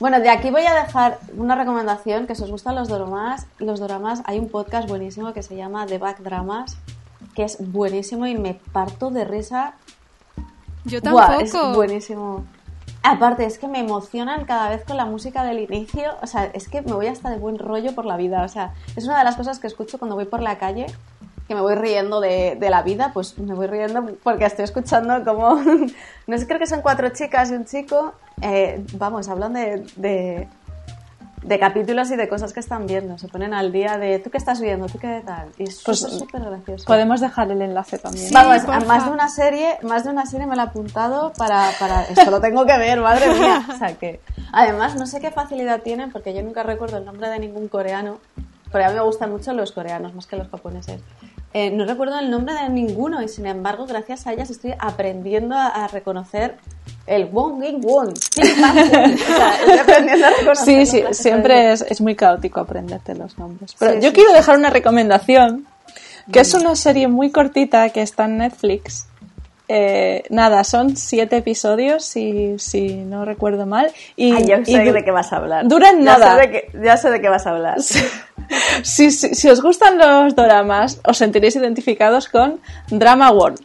[0.00, 3.80] Bueno, de aquí voy a dejar una recomendación, que si os gustan los doramas, los
[3.80, 6.76] doramas, hay un podcast buenísimo que se llama The Back Dramas,
[7.34, 9.74] que es buenísimo y me parto de risa
[10.84, 11.40] Yo tampoco.
[11.40, 12.44] es buenísimo.
[13.02, 16.10] Aparte, es que me emocionan cada vez con la música del inicio.
[16.22, 18.42] O sea, es que me voy hasta de buen rollo por la vida.
[18.44, 20.86] O sea, es una de las cosas que escucho cuando voy por la calle,
[21.48, 23.10] que me voy riendo de, de la vida.
[23.14, 25.60] Pues me voy riendo porque estoy escuchando como.
[26.26, 28.12] No sé, creo que son cuatro chicas y un chico.
[28.42, 30.48] eh, vamos, hablan de, de,
[31.42, 33.16] de capítulos y de cosas que están viendo.
[33.18, 35.48] Se ponen al día de tú qué estás viendo, tú qué tal.
[35.56, 36.84] Y es Pues, súper, gracioso.
[36.86, 38.28] Podemos dejar el enlace también.
[38.28, 38.34] Sí.
[38.34, 38.80] Vamos, porfa.
[38.86, 42.30] más de una serie, más de una serie me la he apuntado para, para esto
[42.30, 43.66] lo tengo que ver, madre mía.
[43.74, 44.20] O sea que,
[44.52, 48.18] además, no sé qué facilidad tienen, porque yo nunca recuerdo el nombre de ningún coreano,
[48.70, 51.00] pero a mí me gustan mucho los coreanos, más que los japoneses.
[51.52, 55.56] Eh, no recuerdo el nombre de ninguno y sin embargo, gracias a ellas estoy aprendiendo
[55.56, 56.54] a, a reconocer
[57.06, 58.14] el won, ging, won.
[58.16, 58.40] Sí.
[60.50, 63.74] O sea, Sí, siempre es, es muy caótico aprenderte los nombres.
[63.78, 64.36] Pero Sí, yo sí, quiero sí.
[64.36, 65.66] dejar una recomendación,
[66.32, 69.06] que es una serie muy cortita que está en Netflix.
[69.72, 73.92] Eh, nada, son siete episodios, si, si no recuerdo mal.
[74.16, 75.68] Y, Ay, yo y sé du- de qué vas a hablar.
[75.68, 76.36] Duran Ya sé nada.
[76.36, 77.76] de qué- ya sé de qué vas a hablar.
[78.82, 83.60] Si, si- si os gustan los doramas, os sentiréis identificados con Drama World.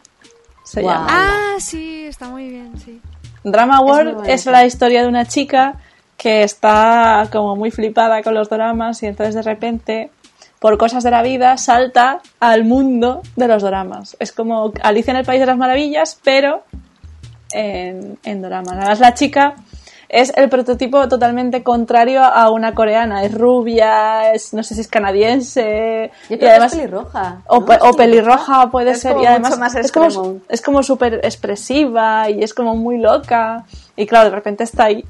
[0.64, 1.06] Se llama.
[1.08, 3.00] Ah, sí, está muy bien, sí.
[3.44, 5.74] Drama World es, la historia de una chica
[6.16, 10.10] que está como muy flipada con los dramas y entonces de repente,
[10.58, 14.16] por cosas de la vida, salta al mundo de los dramas.
[14.18, 16.64] Es como Alicia en el País de las Maravillas, pero
[17.52, 18.72] en, en dramas.
[18.72, 19.54] Además, la chica
[20.08, 23.24] es el prototipo totalmente contrario a una coreana.
[23.24, 26.10] Es rubia, es, no sé si es canadiense.
[26.28, 27.42] Yo y creo además, que es pelirroja.
[27.46, 27.66] o, ¿no?
[27.66, 29.12] pe- o pelirroja puede Es ser.
[29.12, 32.98] como Y además mucho más es como, es como súper expresiva y es como muy
[32.98, 33.64] loca.
[33.96, 35.04] Y claro, de repente está ahí.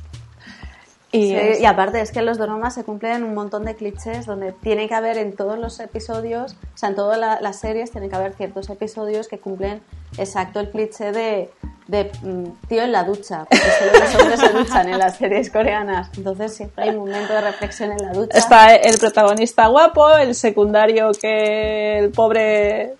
[1.16, 4.26] Y Sí, es- y aparte es que los dramas se cumplen un montón de clichés
[4.26, 7.90] donde tiene que haber en todos los episodios, o sea, en todas la- las series
[7.90, 9.80] tiene que haber ciertos episodios que cumplen
[10.18, 11.50] exacto el cliché de,
[11.88, 15.50] de mm, tío en la ducha, porque solo los hombres se duchan en las series
[15.50, 16.08] coreanas.
[16.16, 18.36] Entonces siempre hay un momento de reflexión en la ducha.
[18.36, 22.94] Está el protagonista guapo, el secundario que el pobre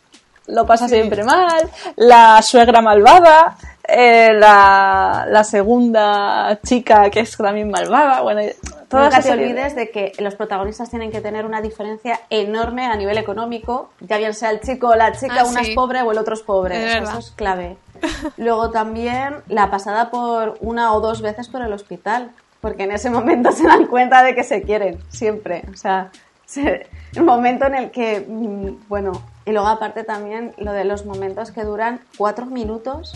[0.48, 3.56] lo pasa siempre mal, la suegra malvada,
[3.89, 8.41] eh, la, la segunda chica que es también malvada, bueno,
[8.89, 12.97] todas Nunca te olvides de que los protagonistas tienen que tener una diferencia enorme a
[12.97, 15.70] nivel económico, ya bien sea el chico o la chica, Ah, una sí.
[15.70, 16.84] es pobre o el otro es pobre.
[16.97, 17.76] Es eso es clave.
[18.37, 22.30] Luego también la pasada por una o dos veces por el hospital,
[22.61, 25.62] porque en ese momento se dan cuenta de que se quieren, siempre.
[25.72, 26.11] O sea,
[26.45, 29.12] se- el momento en el que, mm, bueno,
[29.45, 33.14] y luego aparte también lo de los momentos que duran cuatro minutos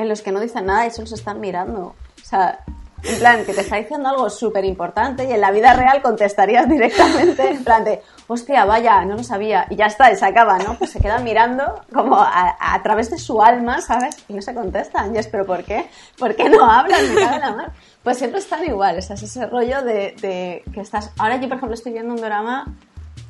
[0.00, 1.80] en los que no dicen nada y solo se están mirando.
[1.88, 2.60] O sea,
[3.02, 6.66] en plan, que te está diciendo algo súper importante y en la vida real contestarías
[6.68, 9.66] directamente en plan de, hostia, vaya, no lo sabía.
[9.68, 10.78] Y ya está, y se acaba, ¿no?
[10.78, 14.16] Pues se quedan mirando como a, a través de su alma, ¿sabes?
[14.28, 15.14] Y no se contestan.
[15.14, 15.90] Y es, ¿pero por qué?
[16.18, 17.14] ¿Por qué no hablan?
[17.14, 17.72] Me la mar.
[18.02, 18.96] Pues siempre están igual.
[18.96, 21.10] O sea, es ese rollo de, de que estás...
[21.18, 22.74] Ahora yo, por ejemplo, estoy viendo un drama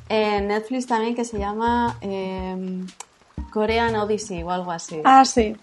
[0.07, 2.85] en Netflix también que se llama eh,
[3.51, 5.01] Korean Odyssey o algo así.
[5.03, 5.57] Ah, sí.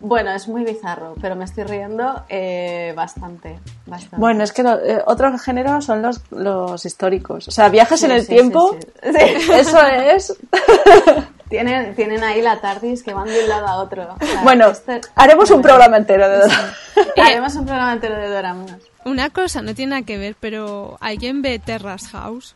[0.00, 4.16] Bueno, es muy bizarro, pero me estoy riendo eh, bastante, bastante.
[4.16, 7.46] Bueno, es que lo- eh, otro género son los, los históricos.
[7.48, 9.40] O sea, viajes Sí, en el sí, tiempo, sí, sí.
[9.40, 9.52] Sí.
[9.54, 10.36] eso es...
[11.50, 14.14] Tienen, tienen ahí la TARDIS que van de un lado a otro.
[14.20, 16.74] O sea, bueno, este- haremos un programa entero de drama.
[17.16, 18.76] Haremos un programa entero de doramas.
[19.04, 22.54] Una cosa, no tiene nada que ver, pero ¿alguien ve Terrace House?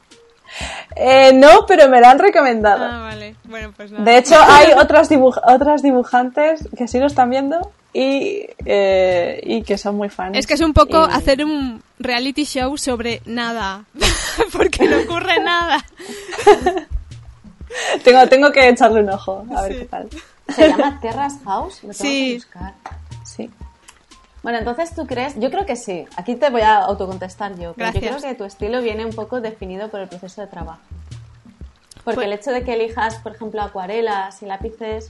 [0.97, 2.84] Eh, no, pero me la han recomendado.
[2.84, 3.34] Ah, vale.
[3.45, 4.05] Bueno, pues nada.
[4.05, 9.62] De hecho, hay otras, dibuj- otras dibujantes que sí lo están viendo y, eh, y
[9.62, 10.36] que son muy fans.
[10.36, 13.84] Es que es un poco Y- hacer un reality show sobre nada,
[14.53, 15.84] porque no ocurre nada.
[18.05, 20.09] Tengo, tengo que echarle un ojo, a ver qué tal.
[20.55, 21.82] ¿Se llama Terrace House?
[21.82, 22.28] Lo tengo Sí.
[22.28, 22.74] que buscar.
[24.45, 26.05] Bueno, entonces tú crees, yo creo que sí.
[26.16, 27.72] Aquí te voy a autocontestar yo.
[27.74, 30.80] pero Yo creo que tu estilo viene un poco definido por el proceso de trabajo.
[32.05, 35.09] Porque Pues- el hecho de que elijas, por ejemplo, acuarelas y lápices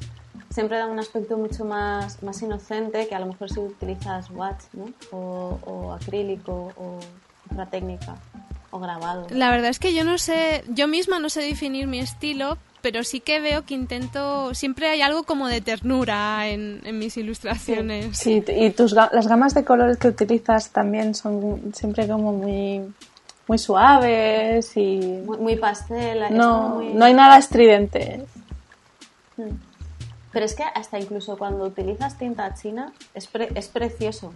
[0.50, 4.62] siempre da un aspecto mucho más, más inocente que a lo mejor si utilizas watch,
[4.72, 4.86] ¿no?
[5.10, 7.00] O, o acrílico o
[7.50, 8.14] otra técnica
[8.74, 9.26] o grabado.
[9.30, 13.04] La verdad es que yo no sé, yo misma no sé definir mi estilo, pero
[13.04, 18.18] sí que veo que intento, siempre hay algo como de ternura en, en mis ilustraciones.
[18.18, 22.82] Sí, y tus, las gamas de colores que utilizas también son siempre como muy,
[23.46, 26.24] muy suaves y Muy, muy pastel.
[26.36, 28.24] no, muy- no hay nada estridente.
[29.36, 29.50] Mm.
[30.32, 34.32] Pero es que hasta incluso cuando utilizas tinta china es, pre- es precioso.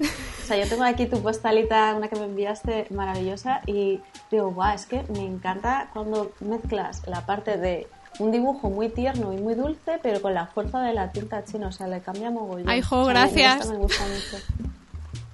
[0.00, 4.74] O sea, yo tengo aquí tu postalita, una que me enviaste maravillosa, y digo, guau,
[4.74, 7.86] es que me encanta cuando mezclas la parte de
[8.18, 11.68] un dibujo muy tierno y muy dulce, pero con la fuerza de la tinta china,
[11.68, 12.68] o sea, le cambia mogollón.
[12.68, 13.56] Ay, jo, O sea, me- me gracias.
[13.58, 14.44] gusta- Me gusta, mucho.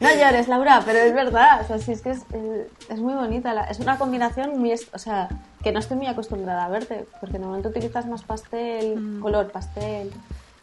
[0.01, 3.15] No llores, Laura, pero es verdad, o sea, sí, es que es, eh, es muy
[3.15, 5.29] bonita, la- es una combinación muy, o sea,
[5.62, 9.21] que no estoy muy acostumbrada a verte, porque normalmente utilizas más pastel, Mm.
[9.23, 10.11] color pastel.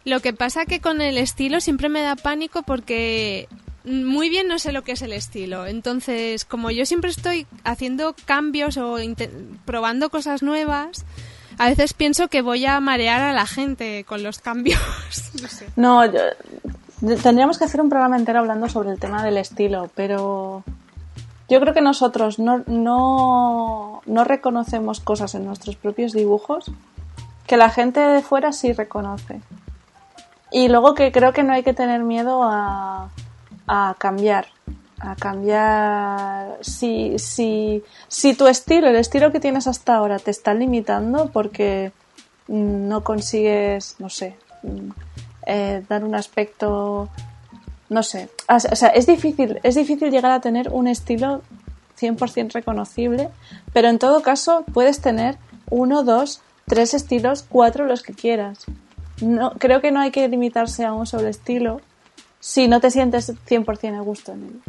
[0.03, 3.47] Lo que pasa que con el estilo siempre me da pánico porque
[3.83, 5.65] muy bien no sé lo que es el estilo.
[5.65, 8.97] Entonces, como yo siempre estoy haciendo cambios o
[9.65, 11.05] probando cosas nuevas,
[11.57, 14.79] a veces pienso que voy a marear a la gente con los cambios.
[15.41, 15.67] no sé.
[15.75, 16.19] No, yo-
[17.23, 20.63] tendríamos que hacer un programa entero hablando sobre el tema del estilo, pero
[21.49, 26.71] yo creo que nosotros no, no, no reconocemos cosas en nuestros propios dibujos
[27.47, 29.41] que la gente de fuera sí reconoce.
[30.51, 33.09] Y luego que creo que no hay que tener miedo a,
[33.73, 34.47] a cambiar.
[34.99, 36.57] A cambiar.
[36.59, 41.93] Si, si, si tu estilo, el estilo que tienes hasta ahora, te está limitando porque
[42.49, 44.89] no consigues, no sé, mm,
[45.47, 47.07] eh, dar un aspecto.
[47.87, 48.29] No sé.
[48.49, 51.41] O sea, es difícil, es difícil llegar a tener un estilo
[51.99, 53.29] 100% reconocible,
[53.73, 55.37] pero en todo caso puedes tener
[55.69, 58.65] uno, dos, tres estilos, cuatro, los que quieras.
[59.21, 61.81] No, creo que no hay que limitarse a un solo estilo
[62.41, 64.61] si no te sientes 100% a gusto en él.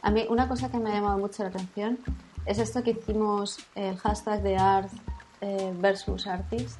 [0.00, 1.98] A mí una cosa que me ha llamado mucho la atención
[2.46, 4.90] es esto que hicimos, el hashtag de art
[5.42, 6.78] eh, versus artist,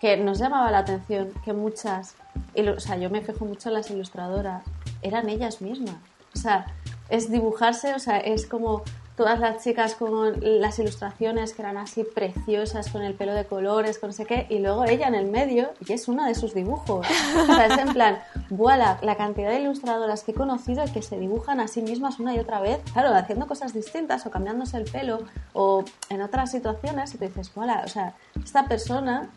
[0.00, 2.14] que nos llamaba la atención que muchas,
[2.56, 4.62] o sea, yo me fijo mucho en las ilustradoras
[5.02, 5.96] eran ellas mismas.
[6.34, 6.66] O sea,
[7.08, 8.82] es dibujarse, o sea, es como
[9.20, 13.98] todas las chicas con las ilustraciones que eran así preciosas, con el pelo de colores,
[13.98, 16.54] con no sé qué, y luego ella en el medio, y es uno de sus
[16.54, 17.06] dibujos.
[17.06, 18.18] O sea, es en plan,
[18.48, 22.34] voilà, la cantidad de ilustradoras que he conocido que se dibujan a sí mismas una
[22.34, 25.18] y otra vez, claro, haciendo cosas distintas o cambiándose el pelo
[25.52, 29.28] o en otras situaciones, y tú dices, voilà, o sea, esta persona,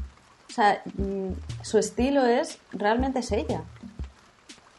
[0.50, 3.64] o sea, mm, su estilo es, realmente es ella.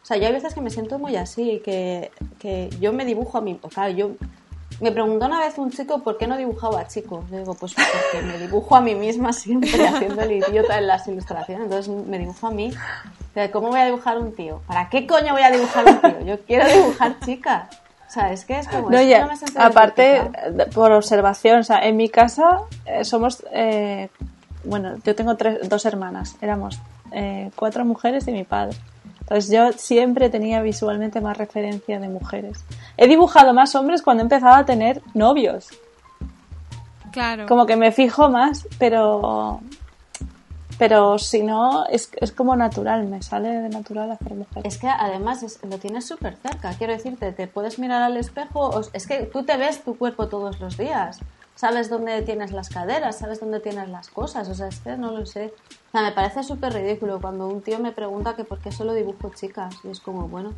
[0.01, 3.37] O sea, yo hay veces que me siento muy así, que, que yo me dibujo
[3.37, 4.11] a mí, claro, yo
[4.81, 7.23] me preguntó una vez un chico por qué no dibujaba a chicos.
[7.31, 11.07] Yo digo, pues porque me dibujo a mí misma siempre haciendo el idiota en las
[11.07, 11.65] ilustraciones.
[11.65, 12.71] Entonces me dibujo a mí.
[13.51, 14.61] ¿Cómo voy a dibujar un tío?
[14.67, 16.25] ¿Para qué coño voy a dibujar un tío?
[16.25, 17.69] Yo quiero dibujar chicas.
[18.07, 18.89] O sea, es que es como...
[18.89, 20.21] No, ya, aparte,
[20.73, 23.43] por observación, o sea, en mi casa eh, somos...
[23.51, 24.09] Eh,
[24.63, 26.35] bueno, yo tengo tres, dos hermanas.
[26.41, 26.79] Éramos
[27.11, 28.77] eh, cuatro mujeres y mi padre.
[29.21, 32.63] Entonces yo siempre tenía visualmente más referencia de mujeres.
[32.97, 35.69] He dibujado más hombres cuando he empezado a tener novios.
[37.11, 37.45] Claro.
[37.47, 39.61] Como que me fijo más, pero
[40.77, 44.65] pero si no, es, es como natural, me sale de natural hacer mujer.
[44.65, 49.07] Es que además lo tienes súper cerca, quiero decirte, te puedes mirar al espejo, es
[49.07, 51.19] que tú te ves tu cuerpo todos los días,
[51.55, 55.11] sabes dónde tienes las caderas, sabes dónde tienes las cosas, o sea, es que no
[55.11, 55.53] lo sé.
[55.87, 58.93] O sea, me parece súper ridículo cuando un tío me pregunta que por qué solo
[58.93, 60.51] dibujo chicas, y es como, bueno,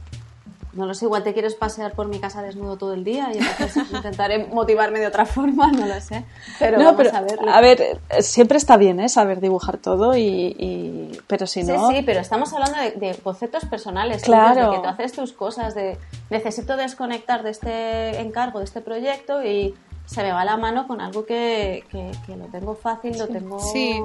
[0.77, 3.39] no lo sé, igual te quieres pasear por mi casa desnudo todo el día y
[3.39, 6.23] entonces intentaré motivarme de otra forma, no lo sé.
[6.59, 9.09] Pero, vamos a, ver, a ver, siempre está bien ¿eh?
[9.09, 11.89] saber dibujar todo, y, pero si no...
[11.89, 14.69] Sí, sí, pero estamos hablando de, bocetos personales, claro.
[14.69, 15.97] de que tú haces tus cosas, de
[16.29, 19.73] necesito desconectar de este encargo, de este proyecto y
[20.05, 23.59] se me va la mano con algo que, que, lo tengo fácil, lo tengo...
[23.59, 23.99] Sí.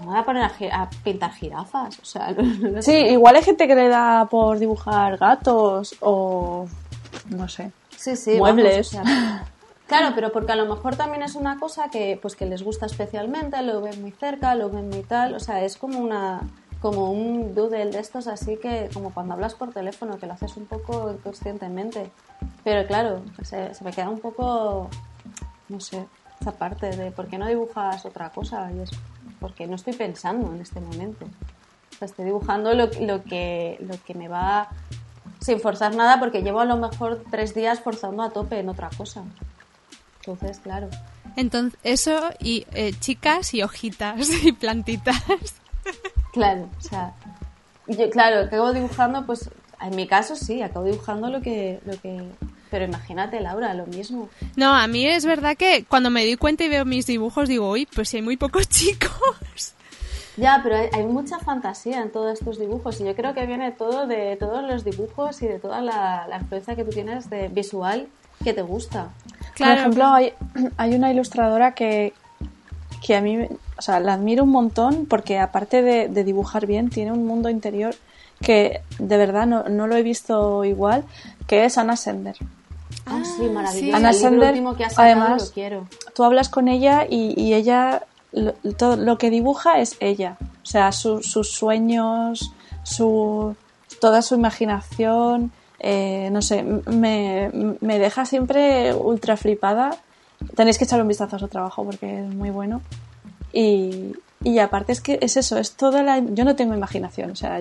[0.00, 1.98] No voy a poner a, pintar jirafas.
[2.00, 2.34] O sea,
[2.80, 6.66] sí, igual hay gente que le da por dibujar gatos o.
[7.30, 7.72] No sé.
[7.96, 8.96] Sí, sí, muebles.
[9.86, 12.86] claro, pero porque a lo mejor también es una cosa que, pues, que les gusta
[12.86, 15.34] especialmente, lo ven muy cerca, lo ven muy tal.
[15.34, 16.42] O sea, es como una
[16.80, 20.58] como un doodle de estos así que como cuando hablas por teléfono que lo haces
[20.58, 22.10] un poco inconscientemente
[22.64, 24.90] pero claro se, se me queda un poco
[25.70, 26.06] no sé
[26.38, 28.90] esa parte de por qué no dibujas otra cosa y es
[29.46, 31.24] porque no estoy pensando en este momento.
[32.00, 34.70] estoy dibujando lo, lo, que, lo que me va
[35.38, 38.90] sin forzar nada porque llevo a lo mejor tres días forzando a tope en otra
[38.98, 39.22] cosa.
[40.18, 40.88] Entonces, claro.
[41.36, 45.16] Entonces, eso y eh, chicas y hojitas y plantitas.
[46.32, 47.14] Claro, o sea,
[47.86, 49.48] yo, claro, acabo dibujando, pues
[49.80, 52.28] en mi caso sí, acabo dibujando lo que, lo que
[52.70, 54.28] pero imagínate, Laura, lo mismo.
[54.56, 57.70] No, a mí es verdad que cuando me doy cuenta y veo mis dibujos digo,
[57.70, 59.74] uy, pues si hay muy pocos chicos.
[60.36, 64.06] Ya, pero hay, mucha fantasía en todos estos dibujos y yo creo que viene todo
[64.06, 68.08] de todos los dibujos y de toda la, influencia que tú tienes de visual
[68.44, 69.08] que te gusta.
[69.56, 70.34] Por ejemplo, hay,
[70.76, 72.12] hay una ilustradora que,
[73.04, 73.48] que a mí,
[73.78, 77.48] o sea, la admiro un montón porque aparte de, de dibujar bien, tiene un mundo
[77.48, 77.94] interior
[78.40, 81.04] que de verdad no, no, lo he visto igual,
[81.46, 82.36] que es Anna Sender.
[83.06, 83.96] Ah, sí, maravilloso.
[83.96, 84.62] Anna Sender,
[84.96, 85.88] además, lo quiero.
[86.14, 90.36] tú hablas con ella y, y ella, lo, todo lo que dibuja es ella.
[90.62, 93.54] O sea, sus sueños, su,
[94.00, 99.96] toda su imaginación, eh, no sé, me, me deja siempre ultra flipada.
[100.54, 102.82] Tenéis que echarle un vistazo a su trabajo porque es muy bueno.
[103.52, 106.18] Y, y aparte es que es eso, es toda la...
[106.18, 107.60] Yo no tengo imaginación, o sea,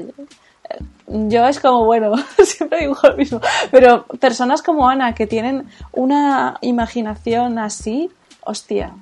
[1.08, 2.14] yo es como, bueno,
[2.44, 3.42] siempre dibujo lo mismo,
[3.72, 8.10] pero personas como Ana que tienen una imaginación así,
[8.42, 8.94] hostia,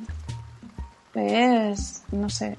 [1.16, 2.57] es, no sé.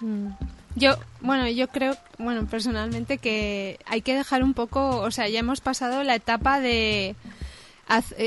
[0.00, 0.28] Mm.
[0.74, 5.40] Yo, bueno, yo creo, bueno, personalmente que hay que dejar un poco, o sea, ya
[5.40, 7.16] hemos pasado la etapa de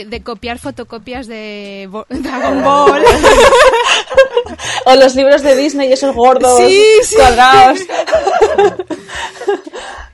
[0.06, 3.04] de copiar fotocopias de Dragon Ball.
[4.86, 6.62] o los libros de Disney, esos gordos,
[7.16, 7.80] cuadrados.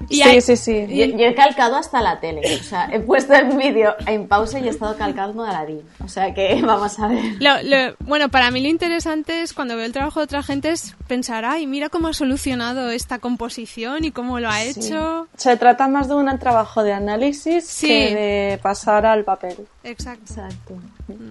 [0.09, 0.87] sí, sí, sí.
[0.89, 2.41] Yo, he calcado hasta la tele.
[2.59, 5.81] O sea, he puesto el vídeo en pausa y he estado calcando a Aladdin.
[6.03, 7.95] O sea que vamos a ver.
[7.99, 11.45] bueno, para mí lo interesante es cuando veo el trabajo de otra gente es pensar,
[11.45, 15.27] ay, mira cómo ha solucionado esta composición y cómo lo ha hecho.
[15.35, 19.67] Se trata más de un trabajo de análisis que de pasar al papel.
[19.83, 20.33] Exacto.
[20.33, 20.75] Exacto.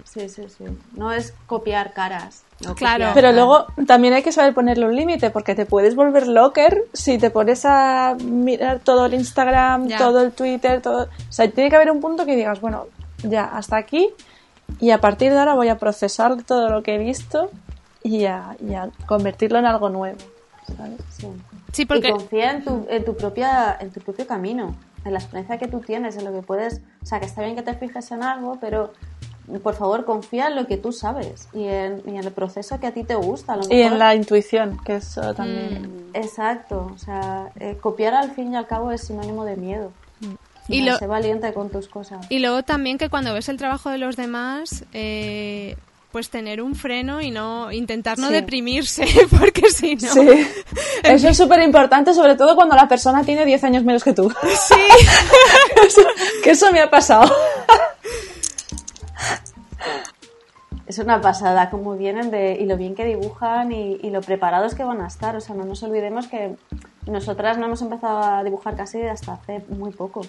[0.05, 0.65] Sí, sí, sí.
[0.93, 2.45] No es copiar caras.
[2.77, 3.11] claro.
[3.15, 7.19] Pero luego también hay que saber ponerle un límite porque te puedes volver locker si
[7.19, 11.05] te pones a mirar todo el Instagram, todo el Twitter, todo.
[11.05, 12.87] O sea, tiene que haber un punto que digas, bueno,
[13.23, 14.11] ya, hasta aquí
[14.81, 17.51] y a partir de ahora voy a procesar todo lo que he visto
[18.03, 18.57] y a,
[19.07, 20.19] convertirlo en algo nuevo.
[21.73, 22.09] Sí, porque...
[22.09, 25.69] Y confía en tu, en tu, propia, en tu propio camino, en la experiencia que
[25.69, 26.81] tú tienes, en lo que puedes...
[27.03, 28.93] O sea, que está bien que te fijes en algo, pero
[29.63, 32.87] por favor, confía en lo que tú sabes y en, y en el proceso que
[32.87, 33.59] a ti te gusta.
[33.71, 36.11] Y en la intuición, que eso también...
[36.13, 39.93] Mm, exacto, o sea, eh, copiar al fin y al cabo es sinónimo de miedo.
[40.21, 40.35] Mm.
[40.69, 42.25] Y lo, sé valiente con tus cosas.
[42.31, 45.77] Y luego también que cuando ves el trabajo de los demás, eh,
[46.11, 49.05] pues tener un freno y no intentar no deprimirse,
[49.39, 50.13] porque si no...
[50.13, 50.47] Sí.
[51.03, 54.33] Eso es súper importante, sobre todo cuando la persona tiene 10 años menos que tú.
[54.69, 54.75] Sí.
[56.45, 57.31] que eso me ha pasado.
[60.87, 64.75] Es una pasada como vienen de, y lo bien que dibujan y, y, lo preparados
[64.75, 65.35] que van a estar.
[65.37, 66.57] O sea, no nos olvidemos que
[67.07, 70.23] nosotras no hemos empezado a dibujar casi hasta hace muy poco.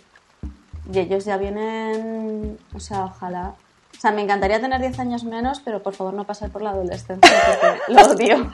[0.92, 3.56] Y ellos ya vienen, o sea, ojalá.
[3.98, 6.72] O sea, me encantaría tener 10 años menos, pero por favor no pasar por la
[6.72, 8.52] adolescencia porque lo odio.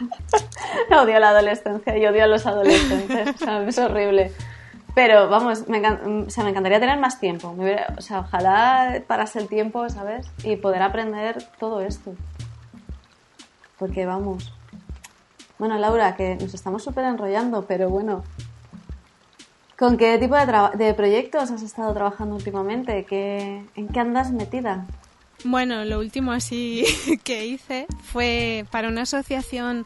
[1.01, 3.35] odio la adolescencia y odio a los adolescentes.
[3.35, 4.31] O sea, es horrible.
[4.93, 7.55] Pero vamos, me, o sea, me encantaría tener más tiempo.
[7.97, 10.27] o sea, ojalá parase el tiempo, ¿sabes?
[10.43, 12.13] Y poder aprender todo esto.
[13.77, 14.53] Porque vamos.
[15.57, 18.23] Bueno, Laura, que nos estamos súper enrollando, pero bueno.
[19.77, 20.45] ¿Con qué tipo de,
[20.77, 23.05] de, proyectos has estado trabajando últimamente?
[23.05, 24.85] ¿Qué, ¿En qué andas metida?
[25.43, 26.83] Bueno, lo último así
[27.23, 29.85] que hice fue para una asociación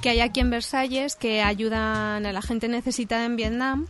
[0.00, 3.86] que hay aquí en Versalles que ayudan a la gente necesitada en Vietnam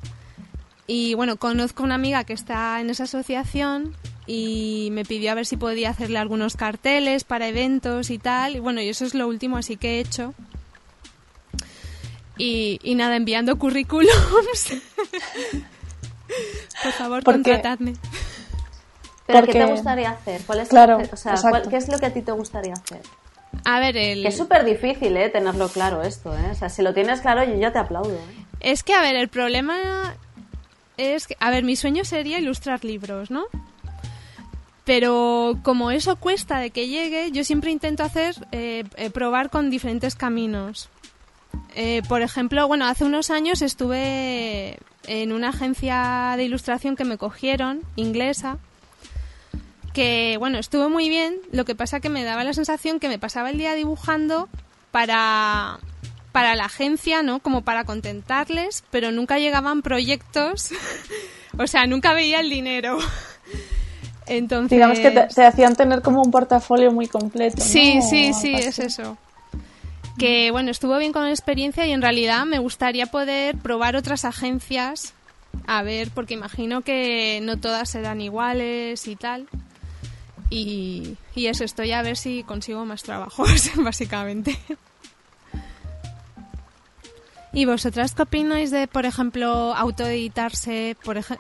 [0.87, 3.95] y bueno, conozco una amiga que está en esa asociación
[4.27, 8.57] y me pidió a ver si podía hacerle algunos carteles para eventos y tal.
[8.57, 10.35] Y bueno, y eso es lo último así que he hecho.
[12.39, 14.75] Y, y nada, enviando currículums.
[16.83, 17.95] Por favor, contratadme.
[19.27, 20.43] ¿Pero qué te gustaría hacer?
[20.47, 21.35] ¿Cuál es claro, o sea,
[21.69, 23.01] ¿Qué es lo que a ti te gustaría hacer?
[23.65, 24.23] A ver, el...
[24.23, 25.31] Que es súper difícil, ¿eh?
[25.31, 26.51] Tenerlo claro esto, ¿eh?
[26.53, 28.15] O sea, si lo tienes claro, yo ya te aplaudo.
[28.15, 28.45] ¿eh?
[28.61, 30.15] Es que, a ver, el problema
[30.97, 33.45] es a ver, mi sueño sería ilustrar libros, ¿no?
[34.85, 39.69] Pero como eso cuesta de que llegue, yo siempre intento hacer, eh, eh, probar con
[39.69, 40.89] diferentes caminos.
[41.75, 44.79] Eh, por ejemplo, bueno, hace unos años estuve
[45.09, 48.59] en una agencia de ilustración que me cogieron, inglesa,
[49.93, 53.19] que, bueno, estuvo muy bien, lo que pasa que me daba la sensación que me
[53.19, 54.49] pasaba el día dibujando
[54.91, 55.81] para
[56.37, 57.41] para la agencia, ¿no?
[57.41, 60.69] Como para contentarles, pero nunca llegaban proyectos,
[61.59, 62.99] o sea, nunca veía el dinero.
[64.27, 64.77] Entonces...
[64.77, 67.63] Digamos que te, hacían tener como un portafolio muy completo.
[67.63, 69.17] Sí, sí, sí, es eso.
[70.19, 74.27] Que bueno, estuvo bien con la experiencia y en realidad me gustaría poder probar otras
[74.27, 75.15] agencias,
[75.67, 79.49] a ver, porque imagino que no todas serán iguales y tal.
[80.51, 84.59] Y, y eso, estoy a ver si consigo más trabajos, básicamente.
[87.57, 90.95] ¿Y vosotras qué opináis de, por ejemplo, autoeditarse?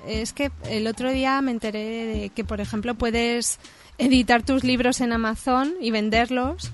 [0.08, 3.58] Es que el otro día me enteré de que, por ejemplo, puedes
[3.98, 6.70] editar tus libros en Amazon y venderlos.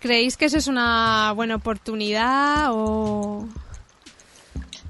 [0.00, 3.46] ¿Creéis que eso es una buena oportunidad o...?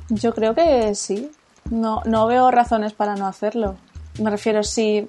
[0.08, 1.30] Yo creo que sí.
[1.70, 3.76] No, no veo razones para no hacerlo.
[4.18, 5.06] Me refiero, si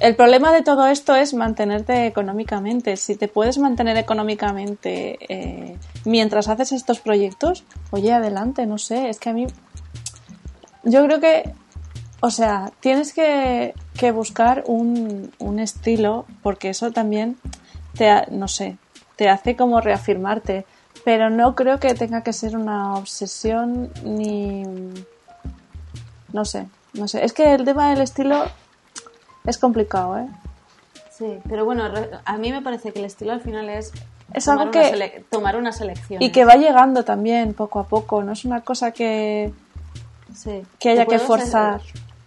[0.00, 2.96] el problema de todo esto es mantenerte económicamente.
[2.96, 9.18] Si te puedes mantener económicamente eh, mientras haces estos proyectos, oye, adelante, no sé, es
[9.18, 9.46] que a mí...
[10.84, 11.52] Yo creo que,
[12.20, 17.36] o sea, tienes que, que buscar un, un, estilo porque eso también
[17.96, 18.78] te, no sé,
[19.16, 20.64] te hace como reafirmarte.
[21.04, 24.64] Pero no creo que tenga que ser una obsesión ni...
[26.32, 27.24] No sé, no sé.
[27.24, 28.44] Es que el tema del estilo
[29.48, 30.28] es complicado, ¿eh?
[31.10, 31.84] Sí, pero bueno,
[32.24, 33.92] a mí me parece que el estilo al final es,
[34.32, 36.22] es algo que tomar una selección.
[36.22, 39.52] Y que va llegando también poco a poco, no es una cosa que,
[40.34, 40.62] sí.
[40.78, 41.80] que haya que forzar.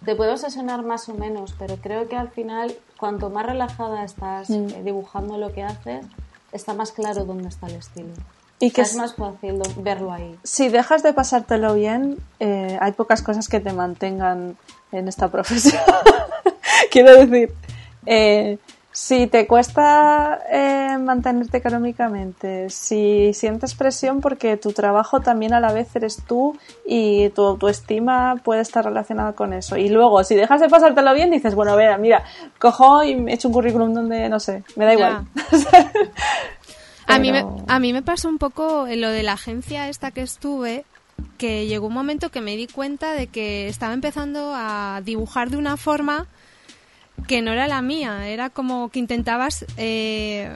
[0.03, 4.49] Te puedo obsesionar más o menos, pero creo que al final, cuanto más relajada estás
[4.49, 4.53] mm.
[4.53, 6.05] eh, dibujando lo que haces,
[6.51, 8.09] está más claro dónde está el estilo.
[8.59, 10.38] Y que es más fácil verlo ahí.
[10.43, 14.57] Si dejas de pasártelo bien, eh, hay pocas cosas que te mantengan
[14.91, 15.82] en esta profesión.
[16.91, 17.53] Quiero decir,
[18.05, 18.57] eh,
[18.93, 25.72] si te cuesta eh, mantenerte económicamente, si sientes presión porque tu trabajo también a la
[25.72, 29.78] vez eres tú y tu autoestima puede estar relacionada con eso.
[29.78, 32.26] Y luego, si dejas de pasártelo bien, dices, bueno, vea, mira,
[32.59, 35.26] cojo y me echo un currículum donde, no sé, me da igual.
[37.07, 40.22] a, mí me, a mí me pasó un poco lo de la agencia esta que
[40.22, 40.84] estuve,
[41.38, 45.55] que llegó un momento que me di cuenta de que estaba empezando a dibujar de
[45.55, 46.28] una forma
[47.28, 50.49] que no era la mía, era como que intentabas eh,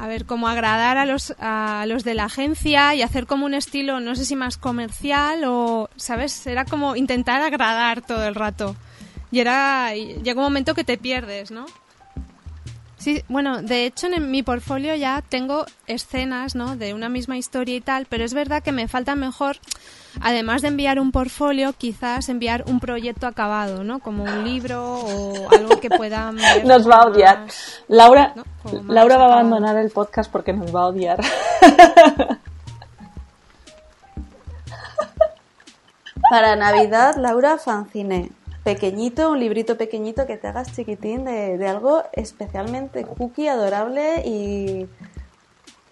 [0.00, 3.52] a ver, como agradar a los, a los de la agencia y hacer como un
[3.52, 6.46] estilo, no sé si más comercial o, ¿sabes?
[6.46, 8.76] Era como intentar agradar todo el rato.
[9.30, 11.66] Y era, llega un momento que te pierdes, ¿no?
[12.96, 16.76] Sí, bueno, de hecho en mi portfolio ya tengo escenas, ¿no?
[16.76, 19.58] De una misma historia y tal, pero es verdad que me falta mejor,
[20.20, 23.98] además de enviar un portfolio, quizás enviar un proyecto acabado, ¿no?
[24.00, 27.38] Como un libro o algo que puedan ver Nos va a odiar.
[27.40, 28.34] más- Laura,
[28.88, 31.20] Laura va a abandonar el podcast porque nos va a odiar.
[36.30, 38.30] Para Navidad, Laura, fanzine.
[38.62, 44.86] Pequeñito, un librito pequeñito que te hagas chiquitín de, de algo especialmente cookie, adorable y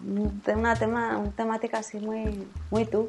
[0.00, 3.08] de una tema, una temática así muy, muy tú.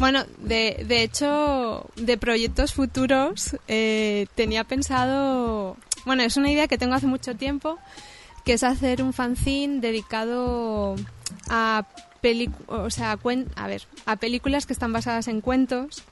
[0.00, 5.76] Bueno, de, de hecho, de proyectos futuros, eh, tenía pensado,
[6.06, 7.78] bueno, es una idea que tengo hace mucho tiempo,
[8.46, 10.96] que es hacer un fanzine dedicado
[11.50, 11.86] a,
[12.66, 13.18] o sea, a,
[13.56, 16.02] a ver, a películas que están basadas en cuentos.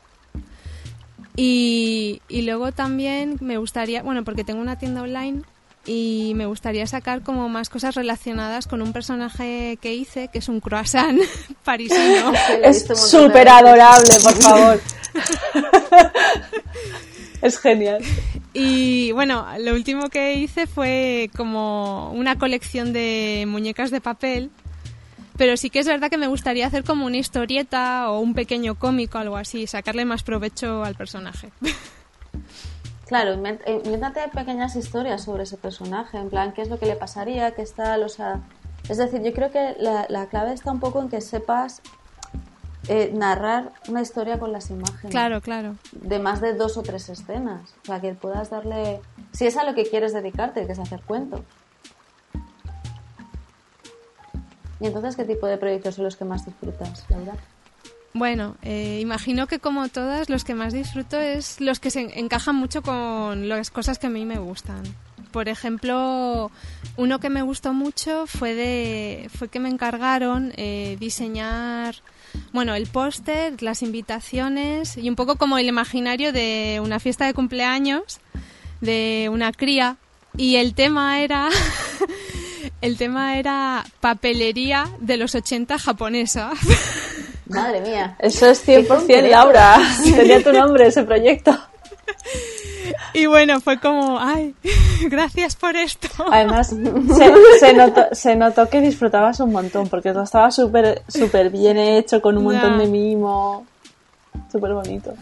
[1.35, 5.45] Y, y luego también me gustaría, bueno, porque tengo una tienda online
[5.89, 10.49] y me gustaría sacar como más cosas relacionadas con un personaje que hice, que es
[10.49, 11.21] un croissant
[11.65, 12.33] parisino.
[12.63, 14.81] Es súper adorable, por favor.
[17.43, 18.03] es genial.
[18.53, 24.51] Y bueno, lo último que hice fue como una colección de muñecas de papel.
[25.39, 28.75] Pero sí que es verdad que me gustaría hacer como una historieta o un pequeño
[28.75, 31.51] cómico, algo así, sacarle más provecho al personaje.
[33.09, 36.95] Claro, eh, invéntate pequeñas historias sobre ese personaje, en plan, qué es lo que le
[36.95, 38.41] pasaría, qué tal, o sea...
[38.89, 41.83] Es decir, yo creo que la, la clave está un poco en que sepas
[42.89, 45.11] eh, narrar una historia con las imágenes.
[45.11, 45.77] Claro, claro.
[45.93, 47.75] De más de dos o tres escenas.
[47.83, 49.01] O sea, que puedas darle...
[49.33, 51.43] Si es a lo que quieres dedicarte, que es hacer cuentos.
[54.81, 57.35] ¿Y entonces qué tipo de proyectos son los que más disfrutas, Laura?
[58.15, 62.11] Bueno, eh, imagino que como todas, los que más disfruto es los que se en-
[62.19, 64.83] encajan mucho con las cosas que a mí me gustan.
[65.31, 66.51] Por ejemplo,
[66.97, 71.97] uno que me gustó mucho fue de fue que me encargaron eh, diseñar,
[72.53, 77.35] bueno, el póster, las invitaciones y un poco como el imaginario de una fiesta de
[77.35, 78.21] cumpleaños
[78.81, 79.97] de una cría
[80.37, 81.51] y el tema era
[82.81, 86.53] el tema era papelería de los 80 japonesa.
[87.49, 88.17] Madre mía.
[88.19, 89.29] Eso es 100% concreto.
[89.29, 89.79] Laura.
[90.05, 91.59] Tenía tu nombre ese proyecto.
[93.15, 94.55] Y bueno, fue como, ay,
[95.09, 96.09] gracias por esto.
[96.31, 96.69] Además,
[97.17, 101.79] se, se notó, se notó que disfrutabas un montón, porque todo estaba súper súper bien
[101.79, 103.67] hecho, con un montón de mimo.
[104.51, 105.15] Súper bonito.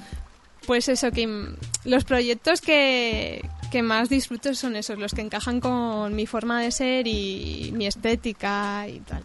[0.67, 5.61] Pues eso, que mm, los proyectos que, que más disfruto son esos, los que encajan
[5.61, 9.23] con mi forma de ser y mi estética y tal.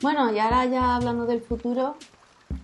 [0.00, 1.96] Bueno, y ahora ya hablando del futuro,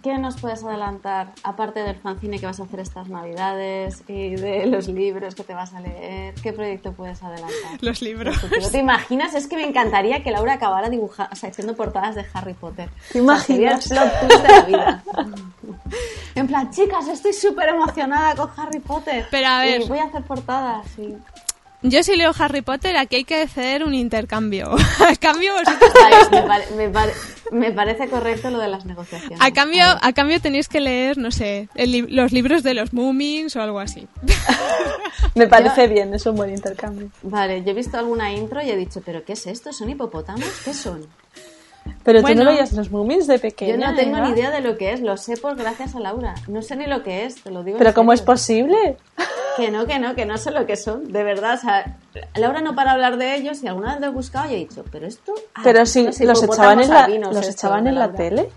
[0.03, 4.67] ¿qué nos puedes adelantar, aparte del fanzine que vas a hacer estas navidades y de
[4.67, 6.35] los libros que te vas a leer?
[6.43, 7.79] ¿Qué proyecto puedes adelantar?
[7.81, 8.37] Los libros.
[8.71, 9.35] ¿Te imaginas?
[9.35, 12.91] Es que me encantaría que Laura acabara dibujando, o sea, haciendo portadas de Harry Potter.
[13.13, 13.89] ¿Te sea, sería el imaginas?
[13.89, 15.05] plot twist de la vida.
[16.37, 19.27] En plan, chicas, estoy súper emocionada con Harry Potter.
[19.31, 19.81] Pero a ver.
[19.83, 21.17] Y voy a hacer portadas, sí.
[21.83, 24.71] Yo si leo Harry Potter, aquí hay que hacer un intercambio.
[25.09, 25.93] a cambio, vosotros-
[26.31, 27.13] me, pare- me pare-
[27.53, 29.39] me parece correcto lo de las negociaciones.
[29.41, 32.93] a cambio, A cambio tenéis que leer, no sé, el li- los libros de los
[32.93, 34.07] Moomins o algo así.
[35.35, 37.09] Me parece bien, es un buen intercambio.
[37.23, 39.73] Vale, yo he visto alguna intro y he dicho, ¿pero qué es esto?
[39.73, 40.45] ¿Son hipopótamos?
[40.65, 41.07] ¿Qué son?
[42.03, 43.73] Pero tú no veías los Moomies de pequeña.
[43.73, 46.35] Yo no tengo ni idea de lo que es, lo sé por gracias a Laura.
[46.49, 47.79] No sé ni lo que es, te lo digo.
[47.79, 48.33] Pero ¿cómo es serio.
[48.33, 48.97] posible?
[49.57, 51.55] Que no, que no, que no sé lo que son, de verdad.
[51.55, 51.97] O sea,
[52.37, 54.85] Laura no para hablar de ellos y alguna vez lo he buscado y he dicho,
[54.91, 55.35] ¿pero esto?
[55.55, 58.17] Ah, Pero si los los hipopótamos echaban en la, los esto, echaban en la Laura.
[58.17, 58.51] tele.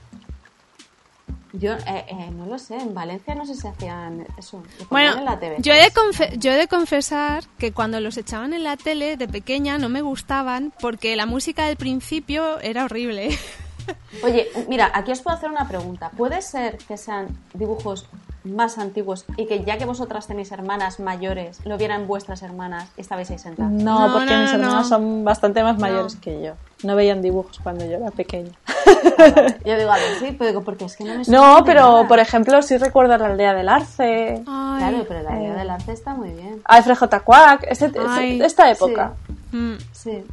[1.55, 4.63] Yo eh, eh, no lo sé, en Valencia no sé si hacían eso.
[4.89, 5.57] Bueno, en la TV.
[5.59, 9.17] yo he, de confe- yo he de confesar que cuando los echaban en la tele
[9.17, 13.37] de pequeña no me gustaban porque la música del principio era horrible.
[14.23, 16.09] Oye, mira, aquí os puedo hacer una pregunta.
[16.17, 18.07] ¿Puede ser que sean dibujos
[18.43, 23.01] más antiguos y que ya que vosotras tenéis hermanas mayores, lo vieran vuestras hermanas y
[23.01, 23.71] estabais ahí sentadas?
[23.71, 24.83] No, No, porque no, mis no, no.
[24.83, 26.53] son bastante más mayores que yo.
[26.83, 28.51] No veían dibujos cuando yo era pequeña.
[29.65, 32.07] Yo digo, a ver, sí, pero digo, porque es que no me No, pero nada.
[32.07, 35.57] por ejemplo, sí recuerdo la aldea del Arce, Ay, Claro, pero la idea eh.
[35.59, 36.61] del arte está muy bien.
[36.65, 37.19] Alfred J.
[37.21, 39.13] Quack, este- este- esta época.
[39.53, 40.23] mm, Sí.